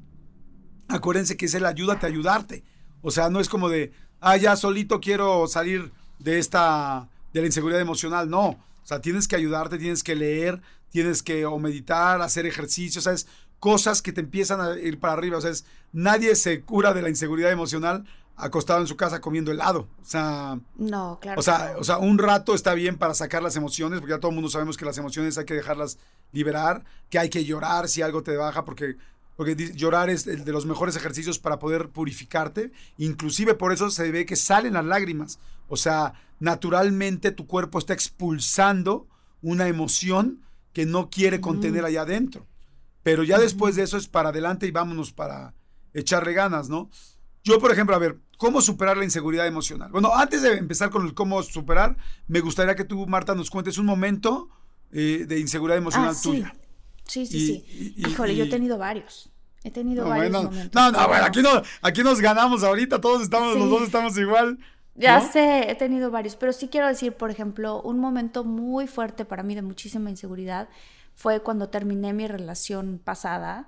[0.89, 2.65] acuérdense que es el ayúdate a ayudarte.
[3.01, 7.47] O sea, no es como de, ah, ya solito quiero salir de esta, de la
[7.47, 8.29] inseguridad emocional.
[8.29, 12.99] No, o sea, tienes que ayudarte, tienes que leer, tienes que o meditar, hacer ejercicio,
[12.99, 13.25] ¿sabes?
[13.61, 15.37] Cosas que te empiezan a ir para arriba.
[15.37, 15.53] O sea,
[15.93, 19.87] nadie se cura de la inseguridad emocional acostado en su casa comiendo helado.
[20.01, 21.39] O sea, no, claro.
[21.39, 24.31] O sea, o sea, un rato está bien para sacar las emociones, porque ya todo
[24.31, 25.97] el mundo sabemos que las emociones hay que dejarlas
[26.33, 28.97] liberar, que hay que llorar si algo te baja, porque
[29.35, 32.71] porque llorar es el de los mejores ejercicios para poder purificarte.
[32.97, 35.39] Inclusive por eso se ve que salen las lágrimas.
[35.67, 39.07] O sea, naturalmente tu cuerpo está expulsando
[39.41, 40.41] una emoción
[40.73, 42.45] que no quiere contener allá adentro.
[43.03, 45.53] Pero ya después de eso es para adelante y vámonos para
[45.93, 46.89] echarle ganas, ¿no?
[47.43, 49.91] Yo, por ejemplo, a ver, ¿cómo superar la inseguridad emocional?
[49.91, 53.77] Bueno, antes de empezar con el cómo superar, me gustaría que tú, Marta, nos cuentes
[53.77, 54.49] un momento
[54.91, 56.53] eh, de inseguridad emocional ah, tuya.
[57.07, 57.93] Sí, sí, sí.
[57.97, 59.31] Híjole, yo he tenido varios.
[59.63, 60.73] He tenido varios momentos.
[60.73, 64.59] No, no, bueno, aquí, no, aquí nos ganamos ahorita, todos estamos, los dos estamos igual.
[64.95, 69.23] Ya sé, he tenido varios, pero sí quiero decir, por ejemplo, un momento muy fuerte
[69.23, 70.67] para mí de muchísima inseguridad
[71.21, 73.67] fue cuando terminé mi relación pasada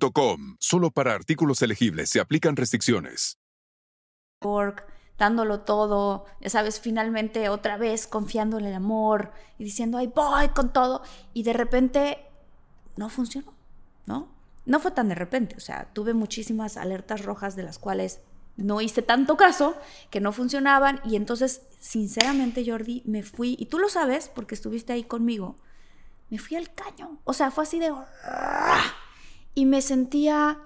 [0.59, 3.37] Solo para artículos elegibles se aplican restricciones.
[5.21, 10.49] dándolo todo, ya sabes, finalmente otra vez confiando en el amor y diciendo, ay, voy
[10.49, 11.03] con todo.
[11.33, 12.25] Y de repente
[12.95, 13.53] no funcionó,
[14.07, 14.29] ¿no?
[14.65, 18.21] No fue tan de repente, o sea, tuve muchísimas alertas rojas de las cuales
[18.57, 19.75] no hice tanto caso,
[20.09, 21.01] que no funcionaban.
[21.05, 25.55] Y entonces, sinceramente, Jordi, me fui, y tú lo sabes porque estuviste ahí conmigo,
[26.31, 27.19] me fui al caño.
[27.25, 27.93] O sea, fue así de
[29.53, 30.59] y me sentía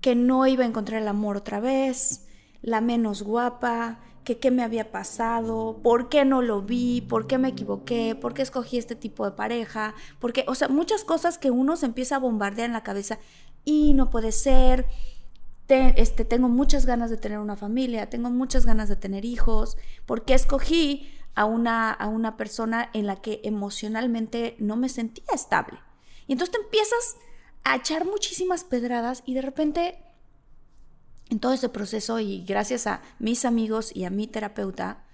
[0.00, 2.26] que no iba a encontrar el amor otra vez,
[2.62, 7.38] la menos guapa, que qué me había pasado, por qué no lo vi, por qué
[7.38, 11.50] me equivoqué, por qué escogí este tipo de pareja, porque, o sea, muchas cosas que
[11.50, 13.18] uno se empieza a bombardear en la cabeza
[13.64, 14.86] y no puede ser,
[15.68, 20.34] este, tengo muchas ganas de tener una familia, tengo muchas ganas de tener hijos, porque
[20.34, 25.78] escogí a una, a una persona en la que emocionalmente no me sentía estable.
[26.26, 27.16] Y entonces te empiezas
[27.64, 29.98] a echar muchísimas pedradas y de repente
[31.30, 35.04] en todo ese proceso y gracias a mis amigos y a mi terapeuta,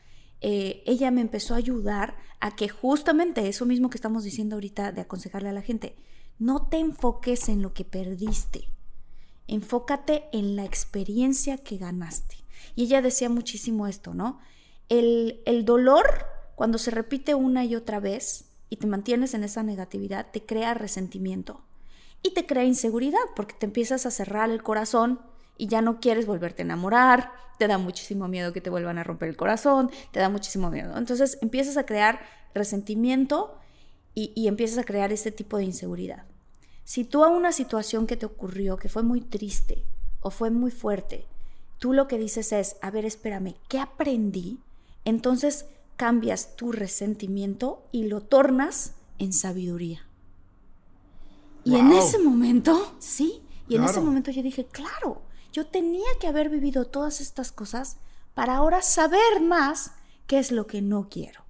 [0.40, 4.92] eh, ella me empezó a ayudar a que justamente eso mismo que estamos diciendo ahorita
[4.92, 5.96] de aconsejarle a la gente,
[6.38, 8.68] no te enfoques en lo que perdiste,
[9.48, 12.36] enfócate en la experiencia que ganaste.
[12.76, 14.38] Y ella decía muchísimo esto, ¿no?
[14.88, 20.30] El dolor, cuando se repite una y otra vez y te mantienes en esa negatividad,
[20.30, 21.62] te crea resentimiento
[22.24, 25.20] y te crea inseguridad porque te empiezas a cerrar el corazón
[25.58, 29.04] y ya no quieres volverte a enamorar, te da muchísimo miedo que te vuelvan a
[29.04, 30.96] romper el corazón, te da muchísimo miedo.
[30.96, 32.20] Entonces empiezas a crear
[32.54, 33.58] resentimiento
[34.14, 36.24] y, empiezas a crear este tipo de inseguridad.
[36.84, 39.84] Si tú a una situación que te ocurrió, que fue muy triste
[40.20, 41.26] o fue muy fuerte,
[41.78, 44.60] tú lo que dices es, a ver, espérame, ¿qué aprendí?
[45.04, 50.06] Entonces cambias tu resentimiento y lo tornas en sabiduría.
[51.64, 55.22] Y en ese momento, sí, y en ese momento yo dije, claro,
[55.52, 57.96] yo tenía que haber vivido todas estas cosas
[58.34, 59.92] para ahora saber más
[60.26, 61.44] qué es lo que no quiero.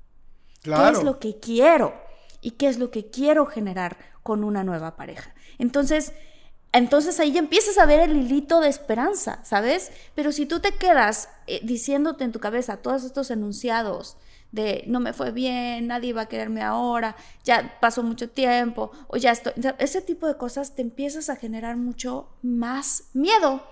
[0.63, 0.93] Claro.
[0.93, 1.95] ¿Qué es lo que quiero?
[2.41, 5.35] Y qué es lo que quiero generar con una nueva pareja.
[5.59, 6.13] Entonces,
[6.73, 9.93] entonces ahí ya empiezas a ver el hilito de esperanza, ¿sabes?
[10.15, 14.17] Pero si tú te quedas eh, diciéndote en tu cabeza todos estos enunciados
[14.55, 19.17] de no me fue bien, nadie va a quererme ahora, ya pasó mucho tiempo, o
[19.17, 19.53] ya estoy.
[19.79, 23.67] Ese tipo de cosas te empiezas a generar mucho más miedo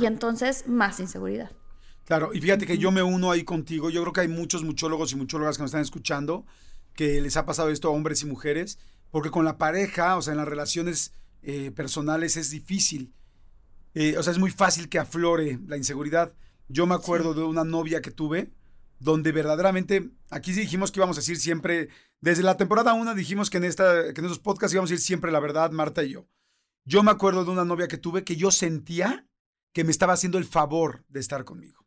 [0.00, 1.50] y entonces más inseguridad.
[2.04, 3.90] Claro, y fíjate que yo me uno ahí contigo.
[3.90, 6.44] Yo creo que hay muchos muchólogos y muchólogas que nos están escuchando
[6.94, 8.78] que les ha pasado esto a hombres y mujeres,
[9.10, 13.12] porque con la pareja, o sea, en las relaciones eh, personales es difícil.
[13.94, 16.32] Eh, o sea, es muy fácil que aflore la inseguridad.
[16.68, 18.52] Yo me acuerdo de una novia que tuve
[19.02, 21.88] donde verdaderamente, aquí sí dijimos que íbamos a decir siempre,
[22.20, 25.04] desde la temporada 1 dijimos que en, esta, que en estos podcasts íbamos a decir
[25.04, 26.28] siempre la verdad, Marta y yo.
[26.84, 29.26] Yo me acuerdo de una novia que tuve que yo sentía
[29.72, 31.84] que me estaba haciendo el favor de estar conmigo.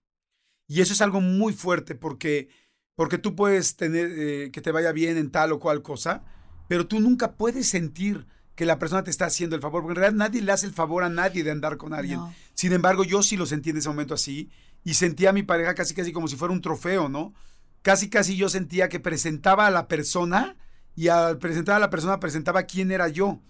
[0.68, 2.50] Y eso es algo muy fuerte porque,
[2.96, 6.26] porque tú puedes tener eh, que te vaya bien en tal o cual cosa,
[6.68, 10.02] pero tú nunca puedes sentir que la persona te está haciendo el favor, porque en
[10.02, 12.20] realidad nadie le hace el favor a nadie de andar con alguien.
[12.20, 12.34] No.
[12.54, 14.50] Sin embargo, yo sí lo sentí en ese momento así
[14.86, 17.34] y sentía a mi pareja casi casi como si fuera un trofeo, ¿no?
[17.82, 20.56] Casi casi yo sentía que presentaba a la persona
[20.96, 23.42] y al presentar a la persona presentaba quién era yo.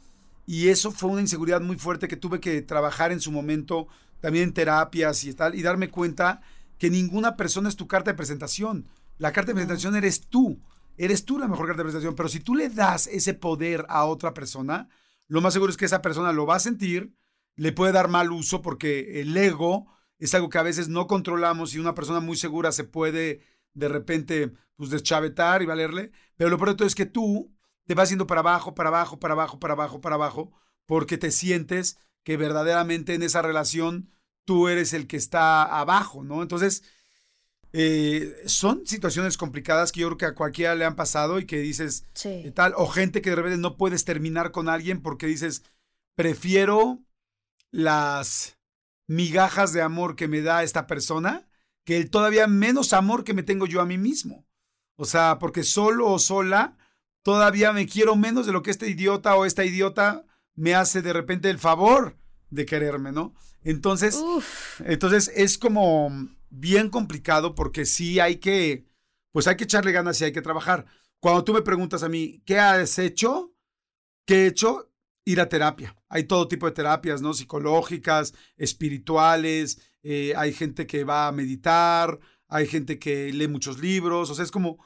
[0.47, 3.87] Y eso fue una inseguridad muy fuerte que tuve que trabajar en su momento,
[4.21, 6.41] también en terapias y tal, y darme cuenta
[6.77, 8.87] que ninguna persona es tu carta de presentación.
[9.17, 10.61] La carta de presentación eres tú.
[10.97, 12.15] Eres tú la mejor carta de presentación.
[12.15, 14.87] Pero si tú le das ese poder a otra persona,
[15.27, 17.13] lo más seguro es que esa persona lo va a sentir,
[17.57, 19.87] le puede dar mal uso porque el ego
[20.19, 23.41] es algo que a veces no controlamos y una persona muy segura se puede
[23.73, 26.11] de repente pues deschavetar y valerle.
[26.35, 27.53] Pero lo todo es que tú
[27.85, 30.51] te vas yendo para abajo, para abajo, para abajo, para abajo, para abajo,
[30.85, 34.09] porque te sientes que verdaderamente en esa relación
[34.45, 36.41] tú eres el que está abajo, ¿no?
[36.41, 36.83] Entonces,
[37.73, 41.59] eh, son situaciones complicadas que yo creo que a cualquiera le han pasado y que
[41.59, 42.29] dices, Sí.
[42.45, 45.63] eh, tal, o gente que de repente no puedes terminar con alguien porque dices,
[46.15, 46.99] prefiero
[47.71, 48.54] las
[49.07, 51.47] migajas de amor que me da esta persona
[51.85, 54.45] que el todavía menos amor que me tengo yo a mí mismo.
[54.97, 56.77] O sea, porque solo o sola
[57.23, 61.13] todavía me quiero menos de lo que este idiota o esta idiota me hace de
[61.13, 62.17] repente el favor
[62.49, 63.33] de quererme, ¿no?
[63.63, 64.81] Entonces, Uf.
[64.81, 66.11] entonces es como
[66.49, 68.87] bien complicado porque sí hay que,
[69.31, 70.85] pues hay que echarle ganas y hay que trabajar.
[71.19, 73.53] Cuando tú me preguntas a mí, ¿qué has hecho?
[74.25, 74.91] ¿Qué he hecho?
[75.25, 75.95] Ir a terapia.
[76.07, 77.33] Hay todo tipo de terapias, ¿no?
[77.33, 84.29] Psicológicas, espirituales, eh, hay gente que va a meditar, hay gente que lee muchos libros,
[84.29, 84.77] o sea, es como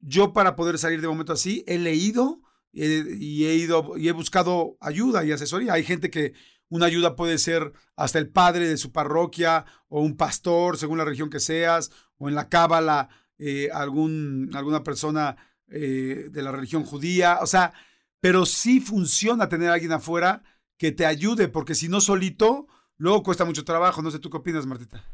[0.00, 2.40] yo para poder salir de momento así, he leído
[2.72, 5.74] eh, y he ido y he buscado ayuda y asesoría.
[5.74, 6.32] Hay gente que
[6.70, 11.04] una ayuda puede ser hasta el padre de su parroquia o un pastor, según la
[11.04, 17.40] religión que seas, o en la cábala eh, algún, alguna persona de la religión judía.
[17.42, 17.74] O sea,
[18.20, 20.42] pero sí funciona tener a alguien afuera
[20.76, 24.02] que te ayude, porque si no solito, luego cuesta mucho trabajo.
[24.02, 25.04] No sé, ¿tú qué opinas, Martita?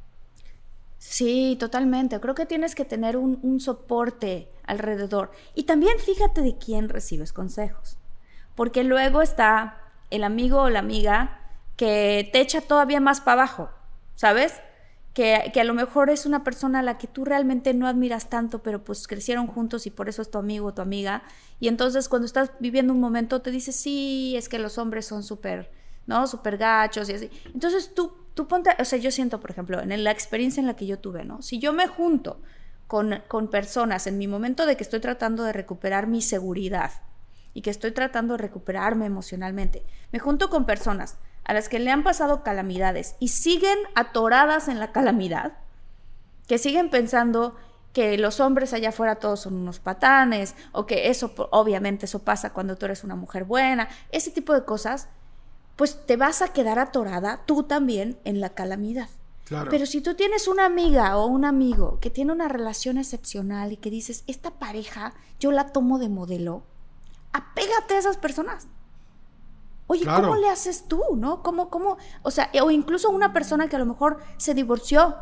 [0.98, 2.18] Sí, totalmente.
[2.20, 5.32] Creo que tienes que tener un, un soporte alrededor.
[5.54, 7.98] Y también fíjate de quién recibes consejos.
[8.54, 11.40] Porque luego está el amigo o la amiga
[11.76, 13.70] que te echa todavía más para abajo,
[14.14, 14.60] ¿sabes?
[15.14, 18.64] Que, a lo mejor es una persona a la que tú realmente no admiras tanto,
[18.64, 21.22] pero pues crecieron juntos y por eso es tu amigo o tu amiga.
[21.60, 25.22] Y entonces cuando estás viviendo un momento te dices, sí, es que los hombres son
[25.22, 25.70] súper,
[26.06, 26.26] ¿no?
[26.26, 27.30] Súper gachos y así.
[27.52, 30.74] Entonces tú, tú ponte, o sea, yo siento, por ejemplo, en la experiencia en la
[30.74, 31.42] que yo tuve, ¿no?
[31.42, 32.42] Si yo me junto
[32.88, 36.90] con, con personas en mi momento de que estoy tratando de recuperar mi seguridad
[37.54, 41.90] y que estoy tratando de recuperarme emocionalmente, me junto con personas a las que le
[41.90, 45.58] han pasado calamidades y siguen atoradas en la calamidad,
[46.46, 47.56] que siguen pensando
[47.92, 52.52] que los hombres allá afuera todos son unos patanes, o que eso, obviamente, eso pasa
[52.52, 55.08] cuando tú eres una mujer buena, ese tipo de cosas,
[55.76, 59.08] pues te vas a quedar atorada tú también en la calamidad.
[59.44, 59.70] Claro.
[59.70, 63.76] Pero si tú tienes una amiga o un amigo que tiene una relación excepcional y
[63.76, 66.64] que dices, esta pareja yo la tomo de modelo,
[67.32, 68.66] apégate a esas personas.
[69.86, 70.28] Oye, Claro.
[70.28, 71.42] ¿cómo le haces tú, no?
[71.42, 71.98] ¿Cómo, cómo?
[72.22, 75.14] O sea, o incluso una persona que a lo mejor se divorció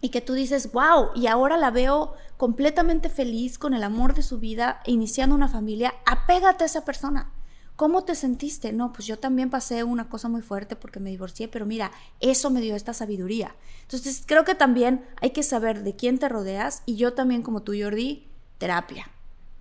[0.00, 4.22] y que tú dices, wow, y ahora la veo completamente feliz con el amor de
[4.22, 7.30] su vida, iniciando una familia, apégate a esa persona.
[7.76, 8.72] ¿Cómo te sentiste?
[8.72, 12.50] No, pues yo también pasé una cosa muy fuerte porque me divorcié, pero mira, eso
[12.50, 13.56] me dio esta sabiduría.
[13.82, 17.62] Entonces, creo que también hay que saber de quién te rodeas y yo también como
[17.62, 19.10] tú, Jordi, terapia.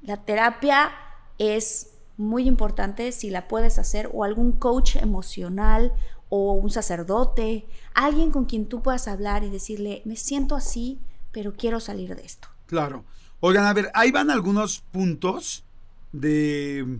[0.03, 0.91] La terapia
[1.39, 5.93] es muy importante si la puedes hacer o algún coach emocional
[6.30, 10.99] o un sacerdote, alguien con quien tú puedas hablar y decirle, me siento así,
[11.32, 12.47] pero quiero salir de esto.
[12.65, 13.06] Claro.
[13.39, 15.63] Oigan, a ver, ahí van algunos puntos
[16.12, 16.99] de,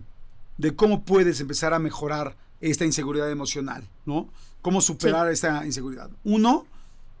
[0.58, 4.28] de cómo puedes empezar a mejorar esta inseguridad emocional, ¿no?
[4.62, 6.10] Cómo superar esta inseguridad.
[6.24, 6.66] Uno,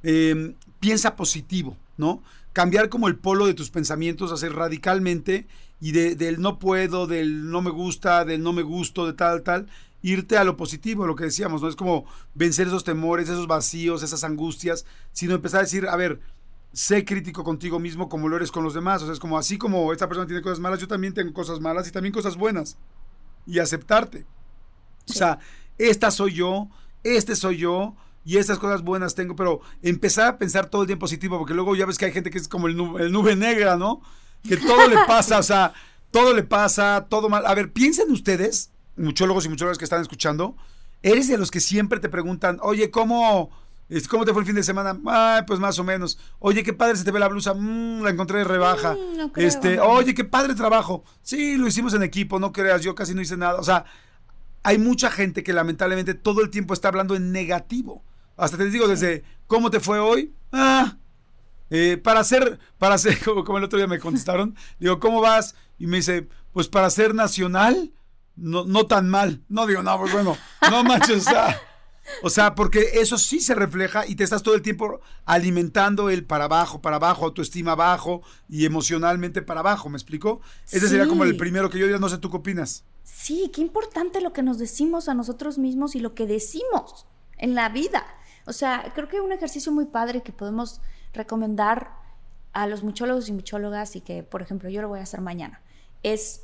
[0.02, 2.22] eh, piensa positivo, ¿no?
[2.54, 5.46] Cambiar como el polo de tus pensamientos, hacer radicalmente
[5.80, 9.42] y de- del no puedo, del no me gusta, del no me gusto, de tal,
[9.42, 9.66] tal,
[10.02, 11.68] irte a lo positivo, lo que decíamos, ¿no?
[11.68, 16.20] Es como vencer esos temores, esos vacíos, esas angustias, sino empezar a decir, a ver,
[16.72, 19.02] sé crítico contigo mismo como lo eres con los demás.
[19.02, 21.60] O sea, es como así como esta persona tiene cosas malas, yo también tengo cosas
[21.60, 22.76] malas y también cosas buenas.
[23.46, 24.26] Y aceptarte.
[25.08, 25.38] O sea,
[25.78, 26.68] esta soy yo,
[27.02, 27.94] este soy yo
[28.24, 31.76] y estas cosas buenas tengo, pero empezar a pensar todo el tiempo positivo, porque luego
[31.76, 34.00] ya ves que hay gente que es como el nube, el nube negra, ¿no?
[34.42, 35.72] Que todo le pasa, o sea,
[36.10, 37.44] todo le pasa, todo mal.
[37.46, 40.56] A ver, piensen ustedes, muchólogos y muchólogas que están escuchando,
[41.02, 43.50] eres de los que siempre te preguntan, oye, ¿cómo,
[44.08, 44.98] ¿cómo te fue el fin de semana?
[45.06, 46.18] Ay, pues más o menos.
[46.38, 48.94] Oye, qué padre se te ve la blusa, Mm, la encontré de rebaja.
[48.94, 49.84] Mm, no creo, este, no.
[49.84, 51.04] oye, qué padre trabajo.
[51.22, 53.60] Sí, lo hicimos en equipo, no creas, yo casi no hice nada.
[53.60, 53.84] O sea,
[54.62, 58.02] hay mucha gente que lamentablemente todo el tiempo está hablando en negativo.
[58.36, 60.34] Hasta te digo desde, ¿cómo te fue hoy?
[60.52, 60.96] Ah,
[61.70, 65.54] eh, para hacer, para hacer, como, el otro día me contestaron, digo, ¿cómo vas?
[65.78, 67.92] Y me dice, pues para ser nacional,
[68.36, 69.42] no, no tan mal.
[69.48, 70.36] No digo, no, pues bueno,
[70.70, 71.60] no manches, o sea,
[72.22, 76.24] o sea, porque eso sí se refleja y te estás todo el tiempo alimentando el
[76.24, 80.40] para abajo, para abajo, autoestima bajo y emocionalmente para abajo, ¿me explico?
[80.70, 82.84] Ese sería como el primero que yo diría, no sé, ¿tú qué opinas?
[83.02, 87.06] Sí, qué importante lo que nos decimos a nosotros mismos y lo que decimos
[87.38, 88.04] en la vida.
[88.46, 90.80] O sea, creo que un ejercicio muy padre que podemos
[91.12, 91.90] recomendar
[92.52, 95.60] a los muchólogos y muchólogas y que, por ejemplo, yo lo voy a hacer mañana,
[96.02, 96.42] es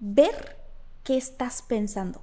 [0.00, 0.56] ver
[1.04, 2.22] qué estás pensando,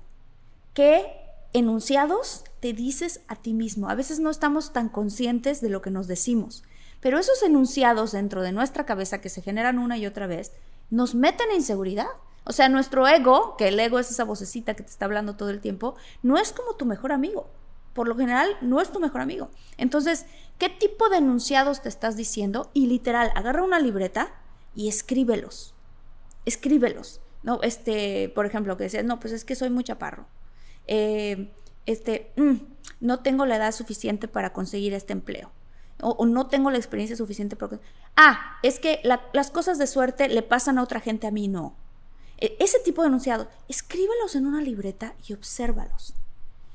[0.73, 3.89] qué enunciados te dices a ti mismo.
[3.89, 6.63] A veces no estamos tan conscientes de lo que nos decimos,
[6.99, 10.51] pero esos enunciados dentro de nuestra cabeza que se generan una y otra vez,
[10.89, 12.07] nos meten en inseguridad.
[12.43, 15.49] O sea, nuestro ego, que el ego es esa vocecita que te está hablando todo
[15.49, 17.47] el tiempo, no es como tu mejor amigo.
[17.95, 19.49] Por lo general, no es tu mejor amigo.
[19.77, 20.25] Entonces,
[20.57, 22.69] ¿qué tipo de enunciados te estás diciendo?
[22.73, 24.33] Y literal, agarra una libreta
[24.75, 25.73] y escríbelos.
[26.43, 27.21] Escríbelos.
[27.41, 30.27] No, este, por ejemplo, que decías, no, pues es que soy muy chaparro.
[30.87, 31.53] Eh,
[31.85, 32.55] este, mm,
[32.99, 35.53] no tengo la edad suficiente para conseguir este empleo.
[36.01, 37.79] O, no tengo la experiencia suficiente para...
[38.17, 38.99] Ah, es que
[39.31, 41.77] las cosas de suerte le pasan a otra gente, a mí no.
[42.39, 46.13] E, ese tipo de enunciados, escríbelos en una libreta y obsérvalos.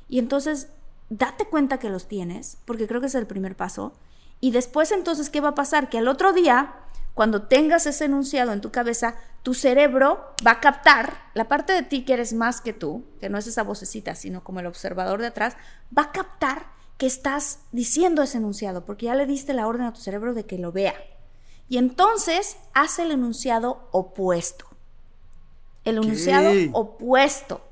[0.08, 0.70] Y entonces,
[1.10, 3.92] date cuenta que los tienes, porque creo que es el primer paso.
[4.40, 5.90] Y después entonces, ¿qué va a pasar?
[5.90, 6.74] Que al otro día
[7.14, 11.82] cuando tengas ese enunciado en tu cabeza, tu cerebro va a captar la parte de
[11.82, 15.20] ti que eres más que tú, que no es esa vocecita, sino como el observador
[15.20, 15.56] de atrás,
[15.96, 16.66] va a captar
[16.98, 20.46] que estás diciendo ese enunciado, porque ya le diste la orden a tu cerebro de
[20.46, 20.94] que lo vea.
[21.68, 24.66] Y entonces hace el enunciado opuesto.
[25.84, 27.62] El enunciado opuesto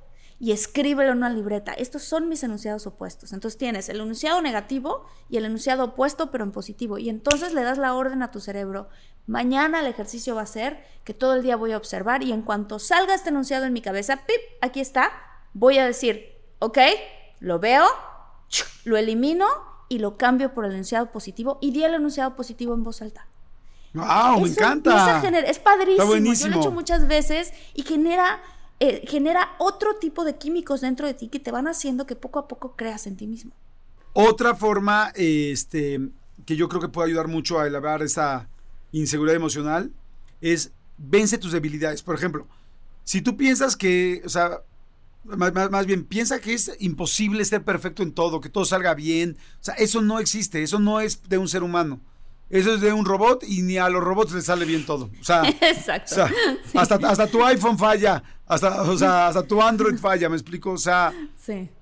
[0.41, 1.72] y escríbelo en una libreta.
[1.72, 3.32] Estos son mis enunciados opuestos.
[3.32, 6.99] Entonces tienes el enunciado negativo y el enunciado opuesto, pero en positivo.
[6.99, 8.89] Y entonces le das la orden a tu cerebro.
[9.26, 12.43] Mañana el ejercicio va a ser que todo el día voy a observar y en
[12.43, 14.41] cuanto salga este enunciado en mi cabeza, ¡pip!
[14.62, 15.11] Aquí está.
[15.55, 16.78] Voy a decir, ok,
[17.41, 17.84] lo veo,
[18.84, 19.47] lo elimino
[19.89, 23.26] y lo cambio por el enunciado positivo y di el enunciado positivo en voz alta.
[23.95, 24.41] ¡Wow!
[24.43, 25.20] me encanta.
[25.47, 26.14] es padrísimo.
[26.14, 28.41] Yo lo he hecho muchas veces y genera
[28.81, 32.39] eh, genera otro tipo de químicos dentro de ti que te van haciendo que poco
[32.39, 33.53] a poco creas en ti mismo.
[34.12, 36.01] Otra forma este,
[36.47, 38.49] que yo creo que puede ayudar mucho a elevar esa
[38.93, 39.93] inseguridad emocional
[40.41, 42.03] es vence tus debilidades.
[42.03, 42.47] Por ejemplo,
[43.05, 44.62] si tú piensas que, o sea,
[45.24, 49.37] más, más, bien, piensa que es imposible ser perfecto en todo, que todo salga bien.
[49.61, 52.01] O sea, eso no existe, eso no es de un ser humano.
[52.51, 55.11] Eso es de un robot y ni a los robots les sale bien todo.
[55.20, 55.42] O sea,
[56.74, 60.70] hasta, hasta, tu iPhone falla, hasta, o sea, hasta tu Android falla, ¿me explico?
[60.70, 61.12] O sea,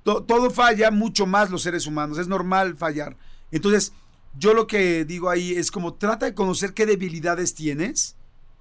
[0.05, 3.17] todo falla mucho más los seres humanos, es normal fallar.
[3.53, 3.93] Entonces,
[4.39, 8.17] yo lo que digo ahí es como trata de conocer qué debilidades tienes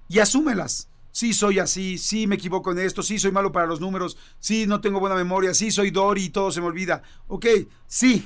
[0.08, 3.80] y asúmelas sí soy así, sí me equivoco en esto, sí soy malo para los
[3.80, 7.02] números, sí no tengo buena memoria, sí soy Dory y todo se me olvida.
[7.26, 7.46] Ok,
[7.86, 8.22] sí.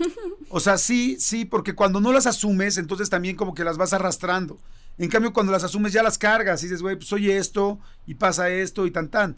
[0.48, 3.92] O sea, sí, sí, porque cuando no las asumes, entonces también como que las vas
[3.92, 4.58] arrastrando.
[4.98, 7.78] En cambio, cuando las asumes ya las cargas y dices, güey, pues soy esto
[8.08, 9.36] y pasa esto y tan tan.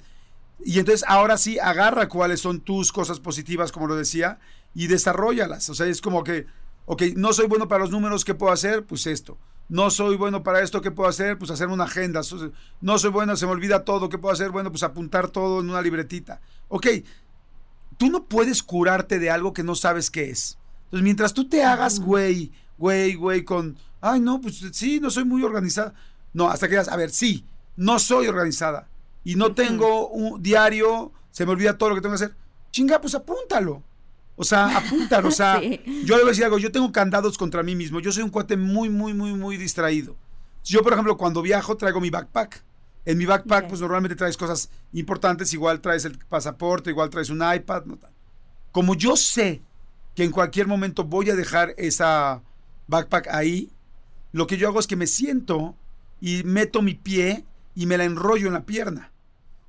[0.65, 4.39] Y entonces ahora sí agarra cuáles son tus cosas positivas, como lo decía,
[4.75, 5.69] y desarrollalas.
[5.69, 6.47] O sea, es como que,
[6.87, 8.87] ok, no soy bueno para los números, ¿qué puedo hacer?
[8.87, 9.37] Pues esto
[9.73, 11.39] no soy bueno para esto, ¿qué puedo hacer?
[11.39, 12.21] Pues hacer una agenda.
[12.83, 14.51] No soy bueno, se me olvida todo, ¿qué puedo hacer?
[14.51, 16.43] Bueno, pues apuntar todo en una libretita.
[16.69, 16.89] Ok,
[17.97, 20.59] tú no puedes curarte de algo que no sabes qué es.
[20.85, 25.25] Entonces, mientras tú te hagas güey, güey, güey, con, ay, no, pues sí, no soy
[25.25, 25.95] muy organizada.
[26.35, 28.89] No, hasta que digas, a ver, sí, no soy organizada
[29.25, 32.37] y no tengo un diario, se me olvida todo lo que tengo que hacer.
[32.73, 33.83] Chinga, pues apúntalo.
[34.37, 35.61] O sea, apuntan, o sea,
[36.05, 38.31] yo le voy a decir algo, yo tengo candados contra mí mismo, yo soy un
[38.31, 40.17] cuate muy, muy, muy, muy distraído.
[40.65, 42.63] Yo, por ejemplo, cuando viajo traigo mi backpack.
[43.05, 47.43] En mi backpack, pues normalmente traes cosas importantes, igual traes el pasaporte, igual traes un
[47.43, 47.83] iPad.
[48.71, 49.61] Como yo sé
[50.15, 52.43] que en cualquier momento voy a dejar esa
[52.87, 53.71] backpack ahí,
[54.31, 55.75] lo que yo hago es que me siento
[56.21, 59.11] y meto mi pie y me la enrollo en la pierna.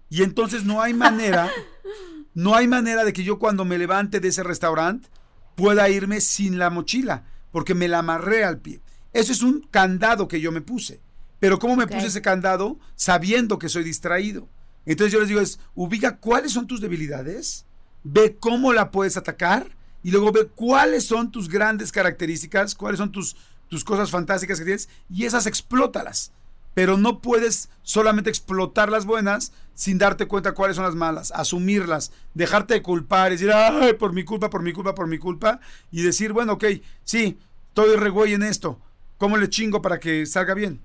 [0.09, 1.49] Y entonces no hay manera
[2.33, 5.07] No hay manera de que yo cuando me levante de ese restaurante
[5.55, 8.81] pueda irme sin la mochila, porque me la amarré al pie.
[9.13, 10.99] Eso es un candado que yo me puse.
[11.39, 12.79] Pero ¿cómo me puse ese candado?
[12.95, 14.49] Sabiendo que soy distraído.
[14.85, 17.65] Entonces yo les digo es, ubica cuáles son tus debilidades,
[18.03, 19.67] ve cómo la puedes atacar
[20.01, 23.35] y luego ve cuáles son tus grandes características, cuáles son tus,
[23.69, 26.31] tus cosas fantásticas que tienes y esas explótalas.
[26.73, 32.11] Pero no puedes solamente explotar las buenas sin darte cuenta cuáles son las malas, asumirlas,
[32.33, 35.59] dejarte de culpar, decir, ay, por mi culpa, por mi culpa, por mi culpa,
[35.91, 36.65] y decir, bueno, ok,
[37.03, 38.79] sí, estoy regüey en esto,
[39.17, 40.81] ¿cómo le chingo para que salga bien?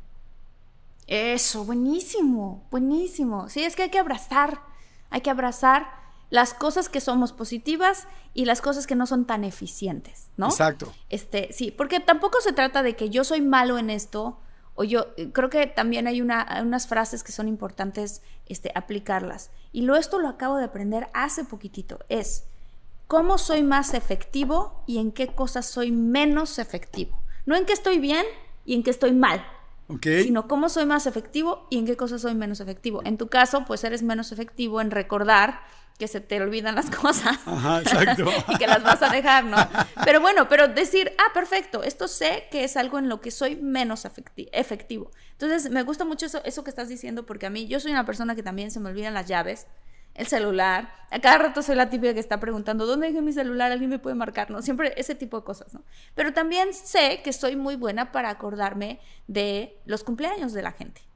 [1.06, 3.48] Eso, buenísimo, buenísimo.
[3.48, 4.60] Sí, es que hay que abrazar,
[5.08, 5.88] hay que abrazar
[6.28, 10.48] las cosas que somos positivas y las cosas que no son tan eficientes, ¿no?
[10.48, 10.92] Exacto.
[11.08, 14.38] Este, sí, porque tampoco se trata de que yo soy malo en esto,
[14.78, 19.50] o yo creo que también hay una, unas frases que son importantes este, aplicarlas.
[19.72, 21.98] Y lo esto lo acabo de aprender hace poquitito.
[22.08, 22.44] Es
[23.08, 27.20] cómo soy más efectivo y en qué cosas soy menos efectivo.
[27.44, 28.24] No en qué estoy bien
[28.64, 29.44] y en qué estoy mal.
[29.88, 30.22] Okay.
[30.22, 33.00] Sino cómo soy más efectivo y en qué cosas soy menos efectivo.
[33.04, 35.58] En tu caso, pues eres menos efectivo en recordar
[35.98, 37.38] que se te olvidan las cosas.
[37.44, 38.30] Ajá, exacto.
[38.48, 39.56] y que las vas a dejar, ¿no?
[40.04, 43.56] Pero bueno, pero decir, ah, perfecto, esto sé que es algo en lo que soy
[43.56, 44.06] menos
[44.52, 45.10] efectivo.
[45.32, 48.06] Entonces, me gusta mucho eso, eso que estás diciendo, porque a mí, yo soy una
[48.06, 49.66] persona que también se me olvidan las llaves,
[50.14, 50.92] el celular.
[51.10, 53.72] A cada rato soy la típica que está preguntando, ¿dónde dejé mi celular?
[53.72, 54.50] ¿Alguien me puede marcar?
[54.50, 54.62] ¿no?
[54.62, 55.82] Siempre ese tipo de cosas, ¿no?
[56.14, 61.07] Pero también sé que soy muy buena para acordarme de los cumpleaños de la gente.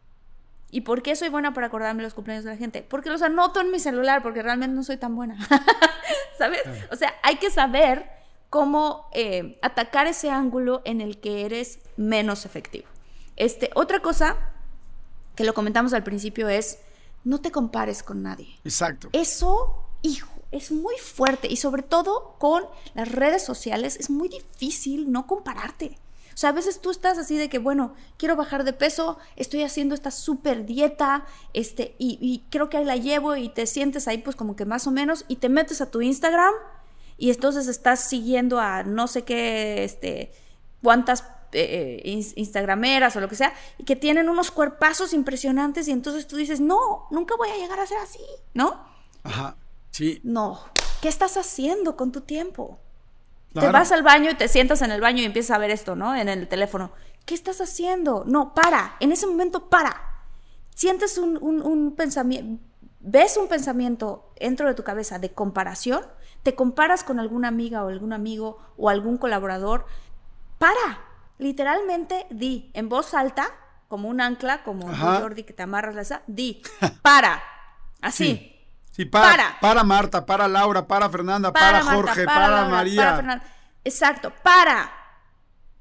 [0.75, 2.83] ¿Y por qué soy buena para acordarme los cumpleaños de la gente?
[2.83, 5.37] Porque los anoto en mi celular, porque realmente no soy tan buena.
[6.39, 6.63] ¿Sabes?
[6.91, 8.09] O sea, hay que saber
[8.49, 12.89] cómo eh, atacar ese ángulo en el que eres menos efectivo.
[13.37, 14.39] Este, otra cosa
[15.37, 16.79] que lo comentamos al principio es,
[17.23, 18.59] no te compares con nadie.
[18.65, 19.11] Exacto.
[19.13, 22.65] Eso, hijo, es muy fuerte y sobre todo con
[22.95, 25.99] las redes sociales es muy difícil no compararte.
[26.35, 29.63] O sea, a veces tú estás así de que, bueno, quiero bajar de peso, estoy
[29.63, 34.19] haciendo esta súper dieta, este, y, creo que ahí la llevo y te sientes ahí
[34.19, 36.53] pues como que más o menos, y te metes a tu Instagram
[37.19, 40.33] y entonces estás siguiendo a no sé qué, este,
[40.83, 42.03] cuántas eh,
[42.37, 46.61] instagrameras o lo que sea, y que tienen unos cuerpazos impresionantes y entonces tú dices,
[46.61, 48.25] no, nunca voy a llegar a ser así,
[48.55, 48.85] ¿no?
[49.23, 49.57] Ajá,
[49.91, 50.21] sí.
[50.25, 50.61] No,
[51.01, 52.79] ¿qué estás haciendo con tu tiempo?
[53.55, 55.95] Te vas al baño y te sientas en el baño y empiezas a ver esto,
[55.95, 56.15] ¿no?
[56.15, 56.93] En el teléfono.
[57.27, 58.25] ¿Qué estás haciendo?
[58.27, 58.97] No, para.
[59.01, 60.25] En ese momento, para.
[60.75, 62.65] Sientes un, pensamiento,
[63.01, 66.03] ves un pensamiento dentro de tu cabeza de comparación,
[66.43, 69.87] te comparas con alguna amiga o algún amigo o algún colaborador,
[70.59, 71.01] para.
[71.39, 73.49] Literalmente di en voz alta,
[73.89, 76.63] como un ancla, como Jordi que te amarras la esa, di,
[77.03, 77.43] para.
[78.01, 78.25] Así.
[78.25, 78.52] Sí,
[79.11, 79.85] para, para.
[79.85, 83.43] Marta, para Laura, para Fernanda, para, Jorge, para, María.
[83.85, 84.93] Exacto, para.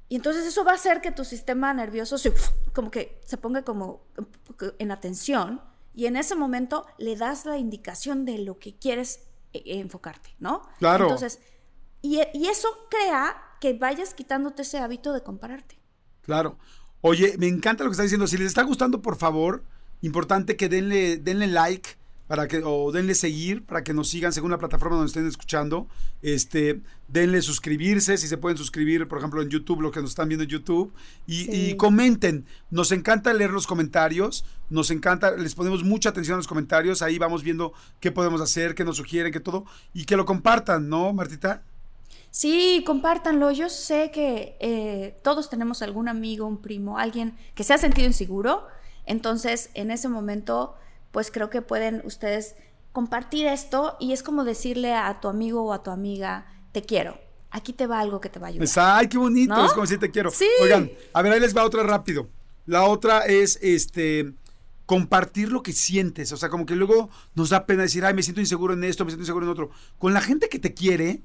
[0.09, 2.33] Y entonces eso va a hacer que tu sistema nervioso se,
[2.73, 4.01] como que se ponga como
[4.77, 5.61] en atención
[5.93, 9.21] y en ese momento le das la indicación de lo que quieres
[9.53, 10.63] eh, enfocarte, ¿no?
[10.79, 11.05] Claro.
[11.05, 11.39] Entonces,
[12.01, 15.79] y, y eso crea que vayas quitándote ese hábito de compararte.
[16.21, 16.57] Claro.
[17.01, 18.27] Oye, me encanta lo que está diciendo.
[18.27, 19.63] Si les está gustando, por favor,
[20.01, 22.00] importante que denle, denle like
[22.31, 25.89] para que, o denle seguir para que nos sigan según la plataforma donde estén escuchando.
[26.21, 26.79] Este,
[27.09, 30.45] denle suscribirse, si se pueden suscribir, por ejemplo, en YouTube, lo que nos están viendo
[30.45, 30.93] en YouTube.
[31.27, 32.45] Y, comenten.
[32.69, 34.45] Nos encanta leer los comentarios.
[34.69, 37.01] Nos encanta, les ponemos mucha atención a los comentarios.
[37.01, 39.65] Ahí vamos viendo qué podemos hacer, qué nos sugieren, qué todo.
[39.93, 41.63] Y que lo compartan, ¿no, Martita?
[42.29, 43.51] Sí, compártanlo.
[43.51, 48.07] Yo sé que eh, todos tenemos algún amigo, un primo, alguien que se ha sentido
[48.07, 48.67] inseguro.
[49.05, 50.77] Entonces, en ese momento
[51.11, 52.55] pues creo que pueden ustedes
[52.91, 57.19] compartir esto y es como decirle a tu amigo o a tu amiga, te quiero.
[57.49, 58.67] Aquí te va algo que te va a ayudar.
[58.97, 60.31] ay, qué bonito, es como decir te quiero.
[60.31, 60.47] Sí.
[60.61, 62.29] Oigan, a ver, ahí les va otra rápido.
[62.65, 64.33] La otra es este
[64.85, 68.23] compartir lo que sientes, o sea, como que luego nos da pena decir, ay, me
[68.23, 69.69] siento inseguro en esto, me siento inseguro en otro.
[69.97, 71.21] Con la gente que te quiere,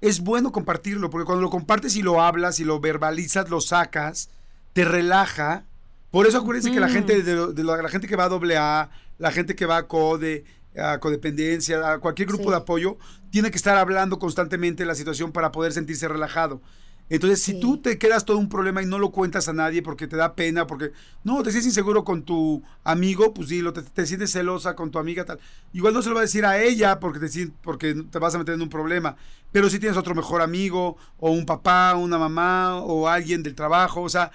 [0.00, 4.30] es bueno compartirlo, porque cuando lo compartes y lo hablas y lo verbalizas, lo sacas,
[4.72, 5.64] te relaja.
[6.10, 9.30] Por eso acuérdense que la gente de, la gente que va a doble A, la
[9.30, 10.44] gente que va a CODE,
[10.76, 12.98] a codependencia, a cualquier grupo de apoyo,
[13.30, 16.62] tiene que estar hablando constantemente de la situación para poder sentirse relajado.
[17.10, 20.06] Entonces, si tú te quedas todo un problema y no lo cuentas a nadie porque
[20.06, 20.92] te da pena, porque
[21.24, 24.98] no, te sientes inseguro con tu amigo, pues dilo, te, te sientes celosa con tu
[24.98, 25.40] amiga, tal.
[25.72, 28.38] Igual no se lo va a decir a ella porque te, porque te vas a
[28.38, 29.16] meter en un problema.
[29.52, 34.02] Pero si tienes otro mejor amigo, o un papá, una mamá, o alguien del trabajo,
[34.02, 34.30] o sea,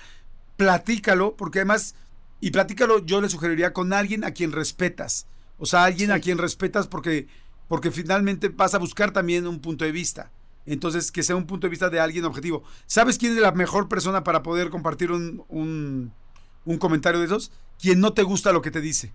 [0.58, 1.95] platícalo, porque además
[2.43, 5.28] y platícalo, yo le sugeriría con alguien a quien respetas.
[5.58, 7.28] O sea, alguien a quien respetas porque,
[7.70, 10.30] porque finalmente vas a buscar también un punto de vista.
[10.66, 12.64] Entonces, que sea un punto de vista de alguien objetivo.
[12.86, 17.54] ¿Sabes quién es la mejor persona para poder compartir un, un, comentario de esos?
[17.80, 19.14] Quien no te gusta lo que te dice.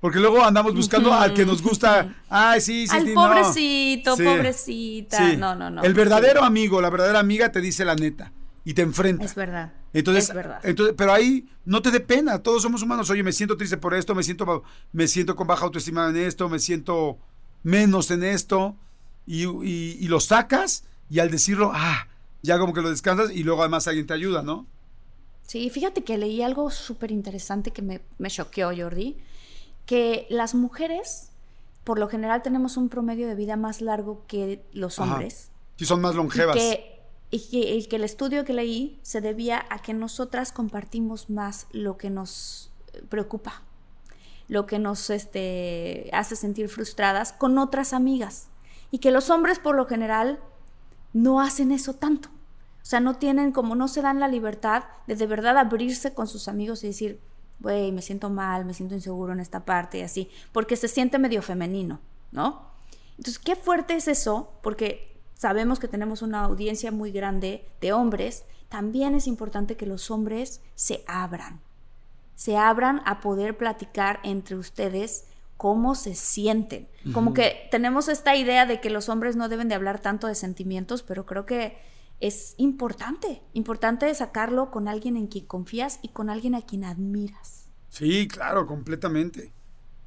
[0.00, 2.14] Porque luego andamos buscando al que nos gusta.
[2.30, 3.12] Ay, sí, sí, sí.
[3.12, 5.36] Pobrecito, pobrecita.
[5.36, 5.82] No, no, no.
[5.82, 8.32] El verdadero amigo, la verdadera amiga te dice la neta.
[8.70, 9.24] Y te enfrenta.
[9.24, 9.72] Es verdad.
[9.92, 10.60] Entonces, es verdad.
[10.62, 13.10] entonces, pero ahí no te dé pena, todos somos humanos.
[13.10, 14.62] Oye, me siento triste por esto, me siento,
[14.92, 17.18] me siento con baja autoestima en esto, me siento
[17.64, 18.76] menos en esto,
[19.26, 22.06] y, y lo sacas, y al decirlo, ah,
[22.42, 24.68] ya como que lo descansas, y luego además alguien te ayuda, ¿no?
[25.42, 29.16] Sí, fíjate que leí algo súper interesante que me, me choqueó, Jordi,
[29.84, 31.32] que las mujeres,
[31.82, 35.14] por lo general, tenemos un promedio de vida más largo que los Ajá.
[35.14, 35.50] hombres.
[35.74, 36.54] Sí, son más longevas.
[36.54, 36.99] Que,
[37.30, 41.66] y que- y que el estudio que leí se debía a que nosotras compartimos más
[41.72, 42.72] lo que nos
[43.08, 43.62] preocupa,
[44.48, 48.48] lo que nos este, hace sentir frustradas con otras amigas.
[48.90, 50.40] Y que los hombres por lo general
[51.12, 52.28] no hacen eso tanto.
[52.82, 56.26] O sea, no tienen, como no se dan la libertad de de verdad abrirse con
[56.26, 57.20] sus amigos y decir,
[57.60, 61.18] güey, me siento mal, me siento inseguro en esta parte y así, porque se siente
[61.18, 62.00] medio femenino,
[62.32, 62.70] ¿no?
[63.18, 65.09] Entonces, qué fuerte es eso, porque
[65.40, 70.60] sabemos que tenemos una audiencia muy grande de hombres, también es importante que los hombres
[70.74, 71.60] se abran,
[72.34, 75.24] se abran a poder platicar entre ustedes
[75.56, 76.88] cómo se sienten.
[77.14, 80.34] Como que tenemos esta idea de que los hombres no deben de hablar tanto de
[80.34, 81.78] sentimientos, pero creo que
[82.20, 87.70] es importante, importante sacarlo con alguien en quien confías y con alguien a quien admiras.
[87.88, 89.52] Sí, claro, completamente.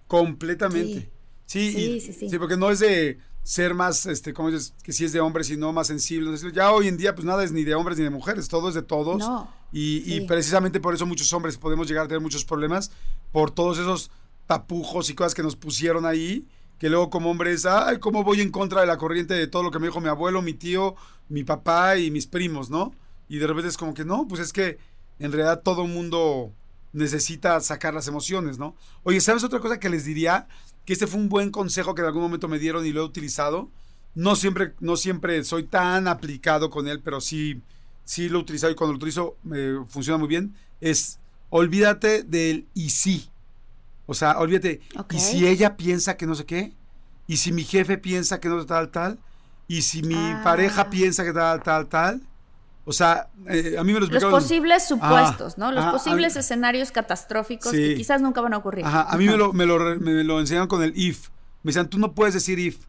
[0.07, 1.09] Completamente.
[1.47, 2.37] Sí, Sí, y- sí, sí.
[2.37, 5.71] porque no es de ser más, este, como dices, que sí es de hombres, sino
[5.73, 6.35] más sensible.
[6.53, 8.75] Ya hoy en día, pues nada es ni de hombres ni de mujeres, todo es
[8.75, 9.19] de todos.
[9.19, 12.91] No, y, y precisamente por eso muchos hombres podemos llegar a tener muchos problemas,
[13.31, 14.11] por todos esos
[14.47, 18.51] tapujos y cosas que nos pusieron ahí, que luego como hombres, ay, ¿cómo voy en
[18.51, 20.95] contra de la corriente de todo lo que me dijo mi abuelo, mi tío,
[21.29, 22.93] mi papá y mis primos, ¿no?
[23.27, 24.77] Y de repente es como que no, pues es que
[25.19, 26.53] en realidad todo el mundo
[26.93, 28.75] necesita sacar las emociones, ¿no?
[29.03, 30.47] Oye, ¿sabes otra cosa que les diría?
[30.85, 33.05] Que este fue un buen consejo que en algún momento me dieron y lo he
[33.05, 33.69] utilizado.
[34.15, 37.61] No siempre, no siempre soy tan aplicado con él, pero sí,
[38.05, 40.55] sí lo he utilizado y cuando lo utilizo me funciona muy bien.
[40.81, 41.19] Es
[41.49, 43.29] olvídate del y sí.
[44.05, 44.81] O sea, olvídate.
[45.11, 46.73] Y si ella piensa que no sé qué,
[47.25, 49.17] y si mi jefe piensa que no sé tal, tal,
[49.67, 50.41] y si mi Ah.
[50.43, 52.21] pareja piensa que tal, tal, tal.
[52.85, 54.31] O sea, eh, a mí me lo Los explicaron.
[54.39, 55.71] posibles supuestos, ¿no?
[55.71, 57.77] Los posibles mí- escenarios catastróficos Sí.
[57.77, 58.85] que quizás nunca van a ocurrir.
[58.85, 61.29] Ajá, a mí me lo, me, lo, me lo enseñaron con el if.
[61.63, 62.79] Me decían, tú no puedes decir if.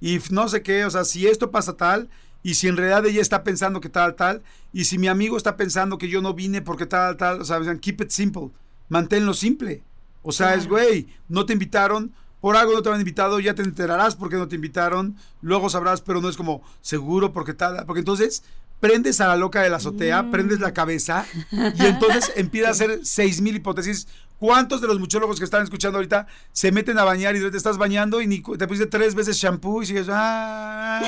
[0.00, 2.08] If no sé qué, o sea, si esto pasa tal,
[2.42, 5.56] y si en realidad ella está pensando que tal, tal, y si mi amigo está
[5.56, 8.50] pensando que yo no vine porque tal, tal, o sea, me decían, keep it simple,
[8.88, 9.82] manténlo simple.
[10.22, 13.62] O sea, es, güey, no te invitaron, por algo no te han invitado, ya te
[13.62, 18.00] enterarás porque no te invitaron, luego sabrás, pero no es como seguro porque tal, porque
[18.00, 18.44] entonces
[18.80, 20.30] prendes a la loca de la azotea, Mm.
[20.30, 24.06] prendes la cabeza y entonces empieza a hacer seis mil hipótesis.
[24.38, 27.78] ¿Cuántos de los muchólogos que están escuchando ahorita se meten a bañar y te estás
[27.78, 31.00] bañando y ni te pusiste tres veces shampoo y sigues, ah,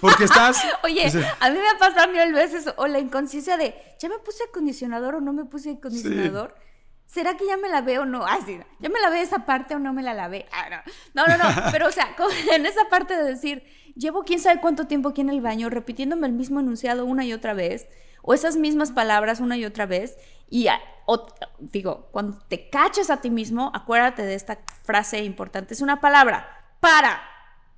[0.00, 0.60] porque estás...
[0.82, 4.42] Oye, a mí me ha pasado mil veces, o la inconsciencia de, ¿ya me puse
[4.48, 6.52] acondicionador o no me puse acondicionador?
[7.06, 8.24] ¿Será que ya me lavé o no?
[8.26, 10.46] Ah, sí, ¿ya me lavé esa parte o no me la lavé?
[10.52, 10.68] Ah,
[11.14, 11.26] no.
[11.26, 12.14] No, no, no, pero o sea,
[12.52, 13.62] en esa parte de decir,
[13.94, 17.32] llevo quién sabe cuánto tiempo aquí en el baño repitiéndome el mismo enunciado una y
[17.32, 17.86] otra vez,
[18.22, 20.16] o esas mismas palabras una y otra vez,
[20.48, 20.66] y
[21.06, 21.26] o-
[21.58, 26.74] digo, cuando te caches a ti mismo, acuérdate de esta frase importante, es una palabra,
[26.80, 27.22] para,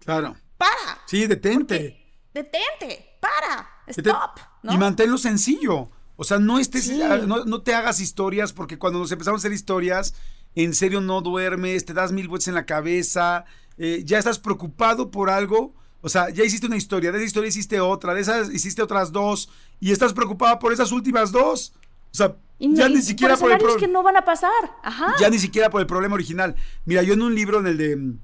[0.01, 0.37] claro.
[0.57, 0.99] para.
[1.07, 2.03] Sí, detente.
[2.33, 4.11] Detente, para, Detente.
[4.11, 4.72] stop, ¿no?
[4.72, 5.91] Y manténlo sencillo.
[6.17, 7.01] O sea, no estés, Sí.
[7.27, 10.14] no, no te hagas historias, porque cuando nos empezamos a hacer historias,
[10.55, 13.45] en serio no duermes, te das mil vueltas en la cabeza,
[13.79, 15.75] eh, ya estás preocupado por algo.
[16.01, 19.12] O sea, ya hiciste una historia, de esa historia hiciste otra, de esas hiciste otras
[19.12, 19.51] dos,
[19.81, 21.75] y estás preocupada por esas últimas dos.
[22.12, 24.17] O sea, Y ya y ni siquiera por por el escenarios pro- que no van
[24.17, 24.51] a pasar.
[24.83, 25.12] Ajá.
[25.21, 26.55] ya ni siquiera por el problema original.
[26.87, 28.19] Mira, yo en un libro en el de mm,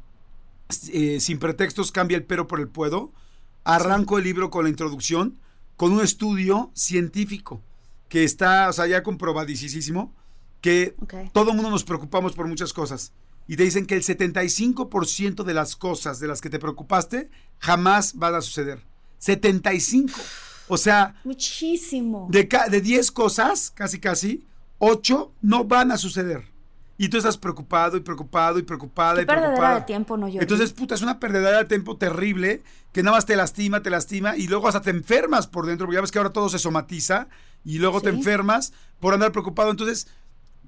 [0.93, 3.13] eh, Sin pretextos cambia el pero por el puedo,
[3.65, 5.37] arranco el libro con la introducción,
[5.77, 7.61] con un estudio científico
[8.13, 10.15] que está, o sea, ya comprobadísimo,
[10.61, 10.95] que
[11.33, 13.15] todo el mundo nos preocupamos por muchas cosas.
[13.49, 18.15] Y te dicen que el 75% de las cosas de las que te preocupaste jamás
[18.17, 18.85] van a suceder.
[19.17, 20.13] 75.
[20.69, 22.29] O sea, Muchísimo.
[22.31, 24.47] de, de 10 cosas, casi casi,
[24.77, 26.53] 8 no van a suceder.
[26.99, 29.81] Y tú estás preocupado y preocupado y preocupada Qué y perdedera preocupada.
[29.81, 30.41] de tiempo, ¿no, Jordi?
[30.41, 34.37] Entonces, puta, es una perdedera de tiempo terrible que nada más te lastima, te lastima
[34.37, 37.29] y luego hasta te enfermas por dentro, porque ya ves que ahora todo se somatiza
[37.65, 39.71] y luego te enfermas por andar preocupado.
[39.71, 40.09] Entonces,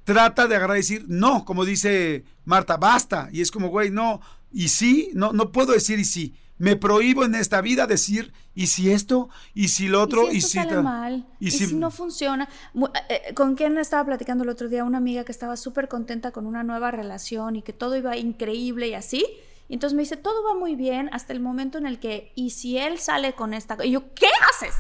[0.04, 3.28] trata de agarrar y decir, no, como dice Marta, basta.
[3.32, 4.20] Y es como, güey, no.
[4.52, 6.34] Y sí, no, no puedo decir y sí.
[6.56, 10.40] Me prohíbo en esta vida decir, y si esto, y si lo otro, y y
[10.40, 11.74] si si, esto sale ta- mal, y y, si- si...
[11.74, 12.48] no funciona.
[12.76, 14.84] Eh, eh, ¿Con quién estaba platicando el otro día?
[14.84, 18.86] Una amiga que estaba súper contenta con una nueva relación y que todo iba increíble
[18.86, 19.26] y así.
[19.68, 22.50] Y entonces me dice, todo va muy bien hasta el momento en el que, ¿y
[22.50, 23.76] si él sale con esta?
[23.76, 24.74] co-?" Y yo, ¿qué haces?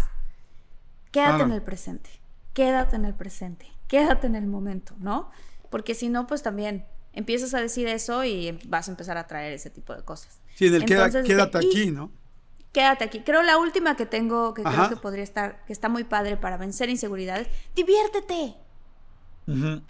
[1.14, 1.44] Quédate Claro.
[1.44, 2.10] en el presente,
[2.54, 5.30] quédate en el presente, quédate en el momento, ¿no?
[5.70, 9.52] Porque si no, pues también empiezas a decir eso y vas a empezar a traer
[9.52, 10.40] ese tipo de cosas.
[10.56, 12.10] Sí, en el queda- Entonces, quédate aquí, ¿no?
[12.72, 13.20] Quédate aquí.
[13.20, 14.86] Creo la última que tengo, que Ajá.
[14.86, 17.46] creo que podría estar, que está muy padre para vencer inseguridades,
[17.76, 18.56] diviértete,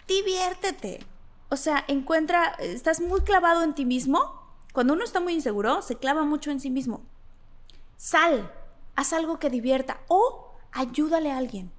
[0.07, 0.99] diviértete.
[1.49, 4.43] O sea, encuentra, estás muy clavado en ti mismo.
[4.73, 7.03] Cuando uno está muy inseguro, se clava mucho en sí mismo.
[7.97, 8.51] Sal,
[8.95, 10.44] haz algo que divierta o
[10.75, 11.71] ayúdale a alguien.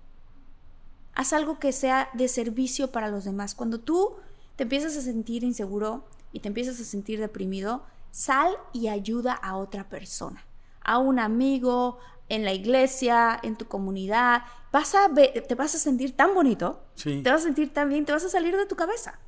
[1.14, 3.54] Haz algo que sea de servicio para los demás.
[3.54, 4.16] Cuando tú
[4.56, 9.56] te empiezas a sentir inseguro y te empiezas a sentir deprimido, sal y ayuda a
[9.56, 10.44] otra persona,
[10.82, 14.42] a un amigo, en la iglesia, en tu comunidad.
[14.72, 17.22] Vas a te vas a sentir tan bonito, Sí.
[17.22, 19.18] te vas a sentir tan bien, te vas a salir de tu cabeza.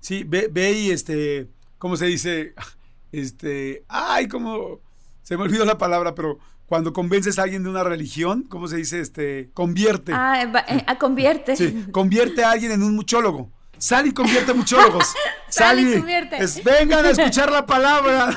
[0.00, 1.48] Sí, ve, ve y este,
[1.78, 2.54] ¿cómo se dice?
[3.12, 4.80] Este, ay, como,
[5.22, 8.76] se me olvidó la palabra, pero cuando convences a alguien de una religión, ¿cómo se
[8.76, 9.00] dice?
[9.00, 10.12] Este, convierte.
[10.14, 11.56] Ah, eh, eh, ah, convierte.
[11.56, 13.50] Sí, convierte a alguien en un muchólogo.
[13.78, 15.04] Sal y convierte muchólogos.
[15.50, 16.42] Sal y convierte.
[16.42, 18.30] es- vengan a escuchar la palabra.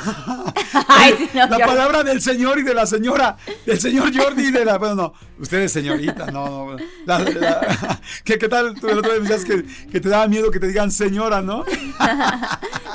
[0.90, 3.38] Ay, sí, no, la palabra del señor y de la señora.
[3.66, 4.78] Del señor Jordi y de la.
[4.78, 5.14] Bueno, no.
[5.40, 6.76] Usted es señorita, no.
[6.76, 8.76] no, la- la- ¿qué, qué tal?
[8.80, 11.42] Tú el otro día me decías que, que te daba miedo que te digan señora,
[11.42, 11.64] ¿no?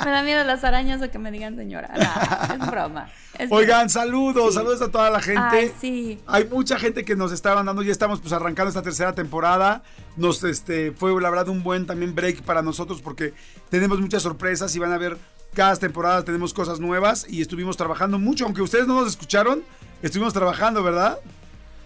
[0.05, 1.89] Me da miedo las arañas o que me digan señora.
[1.97, 3.09] No, es broma.
[3.39, 4.59] Es Oigan, saludos, Sí.
[4.59, 5.41] saludos a toda la gente.
[5.41, 6.19] Ay, sí.
[6.27, 9.83] Hay mucha gente que nos está mandando, ya estamos pues arrancando esta tercera temporada.
[10.17, 13.33] Nos este fue la verdad un buen también break para nosotros porque
[13.69, 15.17] tenemos muchas sorpresas y van a ver
[15.53, 19.63] cada temporada tenemos cosas nuevas y estuvimos trabajando mucho, aunque ustedes no nos escucharon,
[20.01, 21.17] estuvimos trabajando, ¿verdad?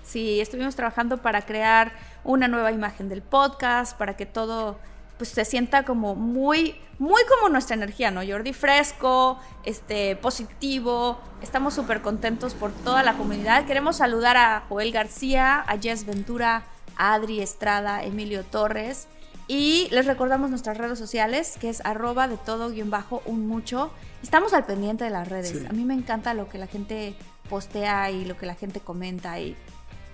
[0.03, 1.91] Sí, estuvimos trabajando para crear
[2.23, 4.79] una nueva imagen del podcast, para que todo
[5.19, 8.21] pues se sienta como muy, muy como nuestra energía, ¿no?
[8.25, 11.19] Jordi fresco, este, positivo.
[11.43, 13.65] Estamos súper contentos por toda la comunidad.
[13.65, 16.63] Queremos saludar a Joel García, a Jess Ventura,
[16.95, 19.07] a Adri Estrada, Emilio Torres.
[19.49, 23.91] Y les recordamos nuestras redes sociales, que es arroba de todo guion bajo un mucho.
[24.23, 25.49] Estamos al pendiente de las redes.
[25.49, 25.65] Sí.
[25.69, 27.13] A mí me encanta lo que la gente
[27.49, 29.57] postea y lo que la gente comenta y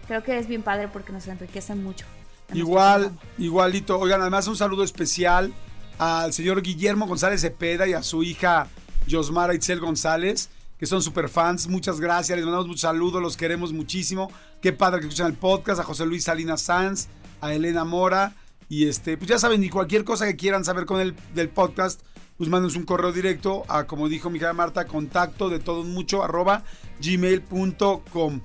[0.07, 2.07] creo que es bien padre porque nos enriquece mucho.
[2.47, 3.99] Nuestro Igual, igualito.
[3.99, 5.53] Oigan, además un saludo especial
[5.97, 8.67] al señor Guillermo González Cepeda y a su hija
[9.07, 11.67] Yosmara Itzel González, que son super fans.
[11.67, 14.31] Muchas gracias, les mandamos muchos saludos, los queremos muchísimo.
[14.61, 17.07] Qué padre que escuchan el podcast, a José Luis Salinas Sanz,
[17.41, 18.35] a Elena Mora.
[18.67, 22.01] Y este, pues ya saben, y cualquier cosa que quieran saber con el del podcast,
[22.37, 26.23] pues mándenos un correo directo a, como dijo mi hija Marta, contacto de todo mucho
[26.23, 26.63] arroba
[26.99, 28.41] gmail.com.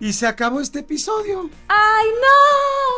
[0.00, 1.48] Y se acabó este episodio.
[1.68, 2.06] ¡Ay,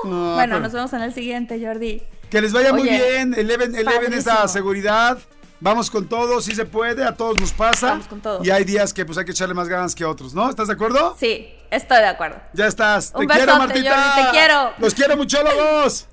[0.04, 0.34] no!
[0.34, 2.02] Bueno, pero- nos vemos en el siguiente, Jordi.
[2.30, 5.18] Que les vaya muy bien, eleven, eleven esa seguridad.
[5.60, 7.88] Vamos con todo, si se puede, a todos nos pasa.
[7.90, 8.44] Vamos con todo.
[8.44, 10.48] Y hay días que pues hay que echarle más ganas que otros, ¿no?
[10.50, 11.16] ¿Estás de acuerdo?
[11.18, 12.40] Sí, estoy de acuerdo.
[12.52, 13.12] Ya estás.
[13.14, 13.90] Un te quiero, Martita.
[14.12, 14.70] Jordi, te quiero.
[14.78, 16.06] Los quiero muchólogos.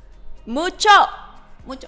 [0.45, 0.89] Mucho,
[1.65, 1.87] mucho.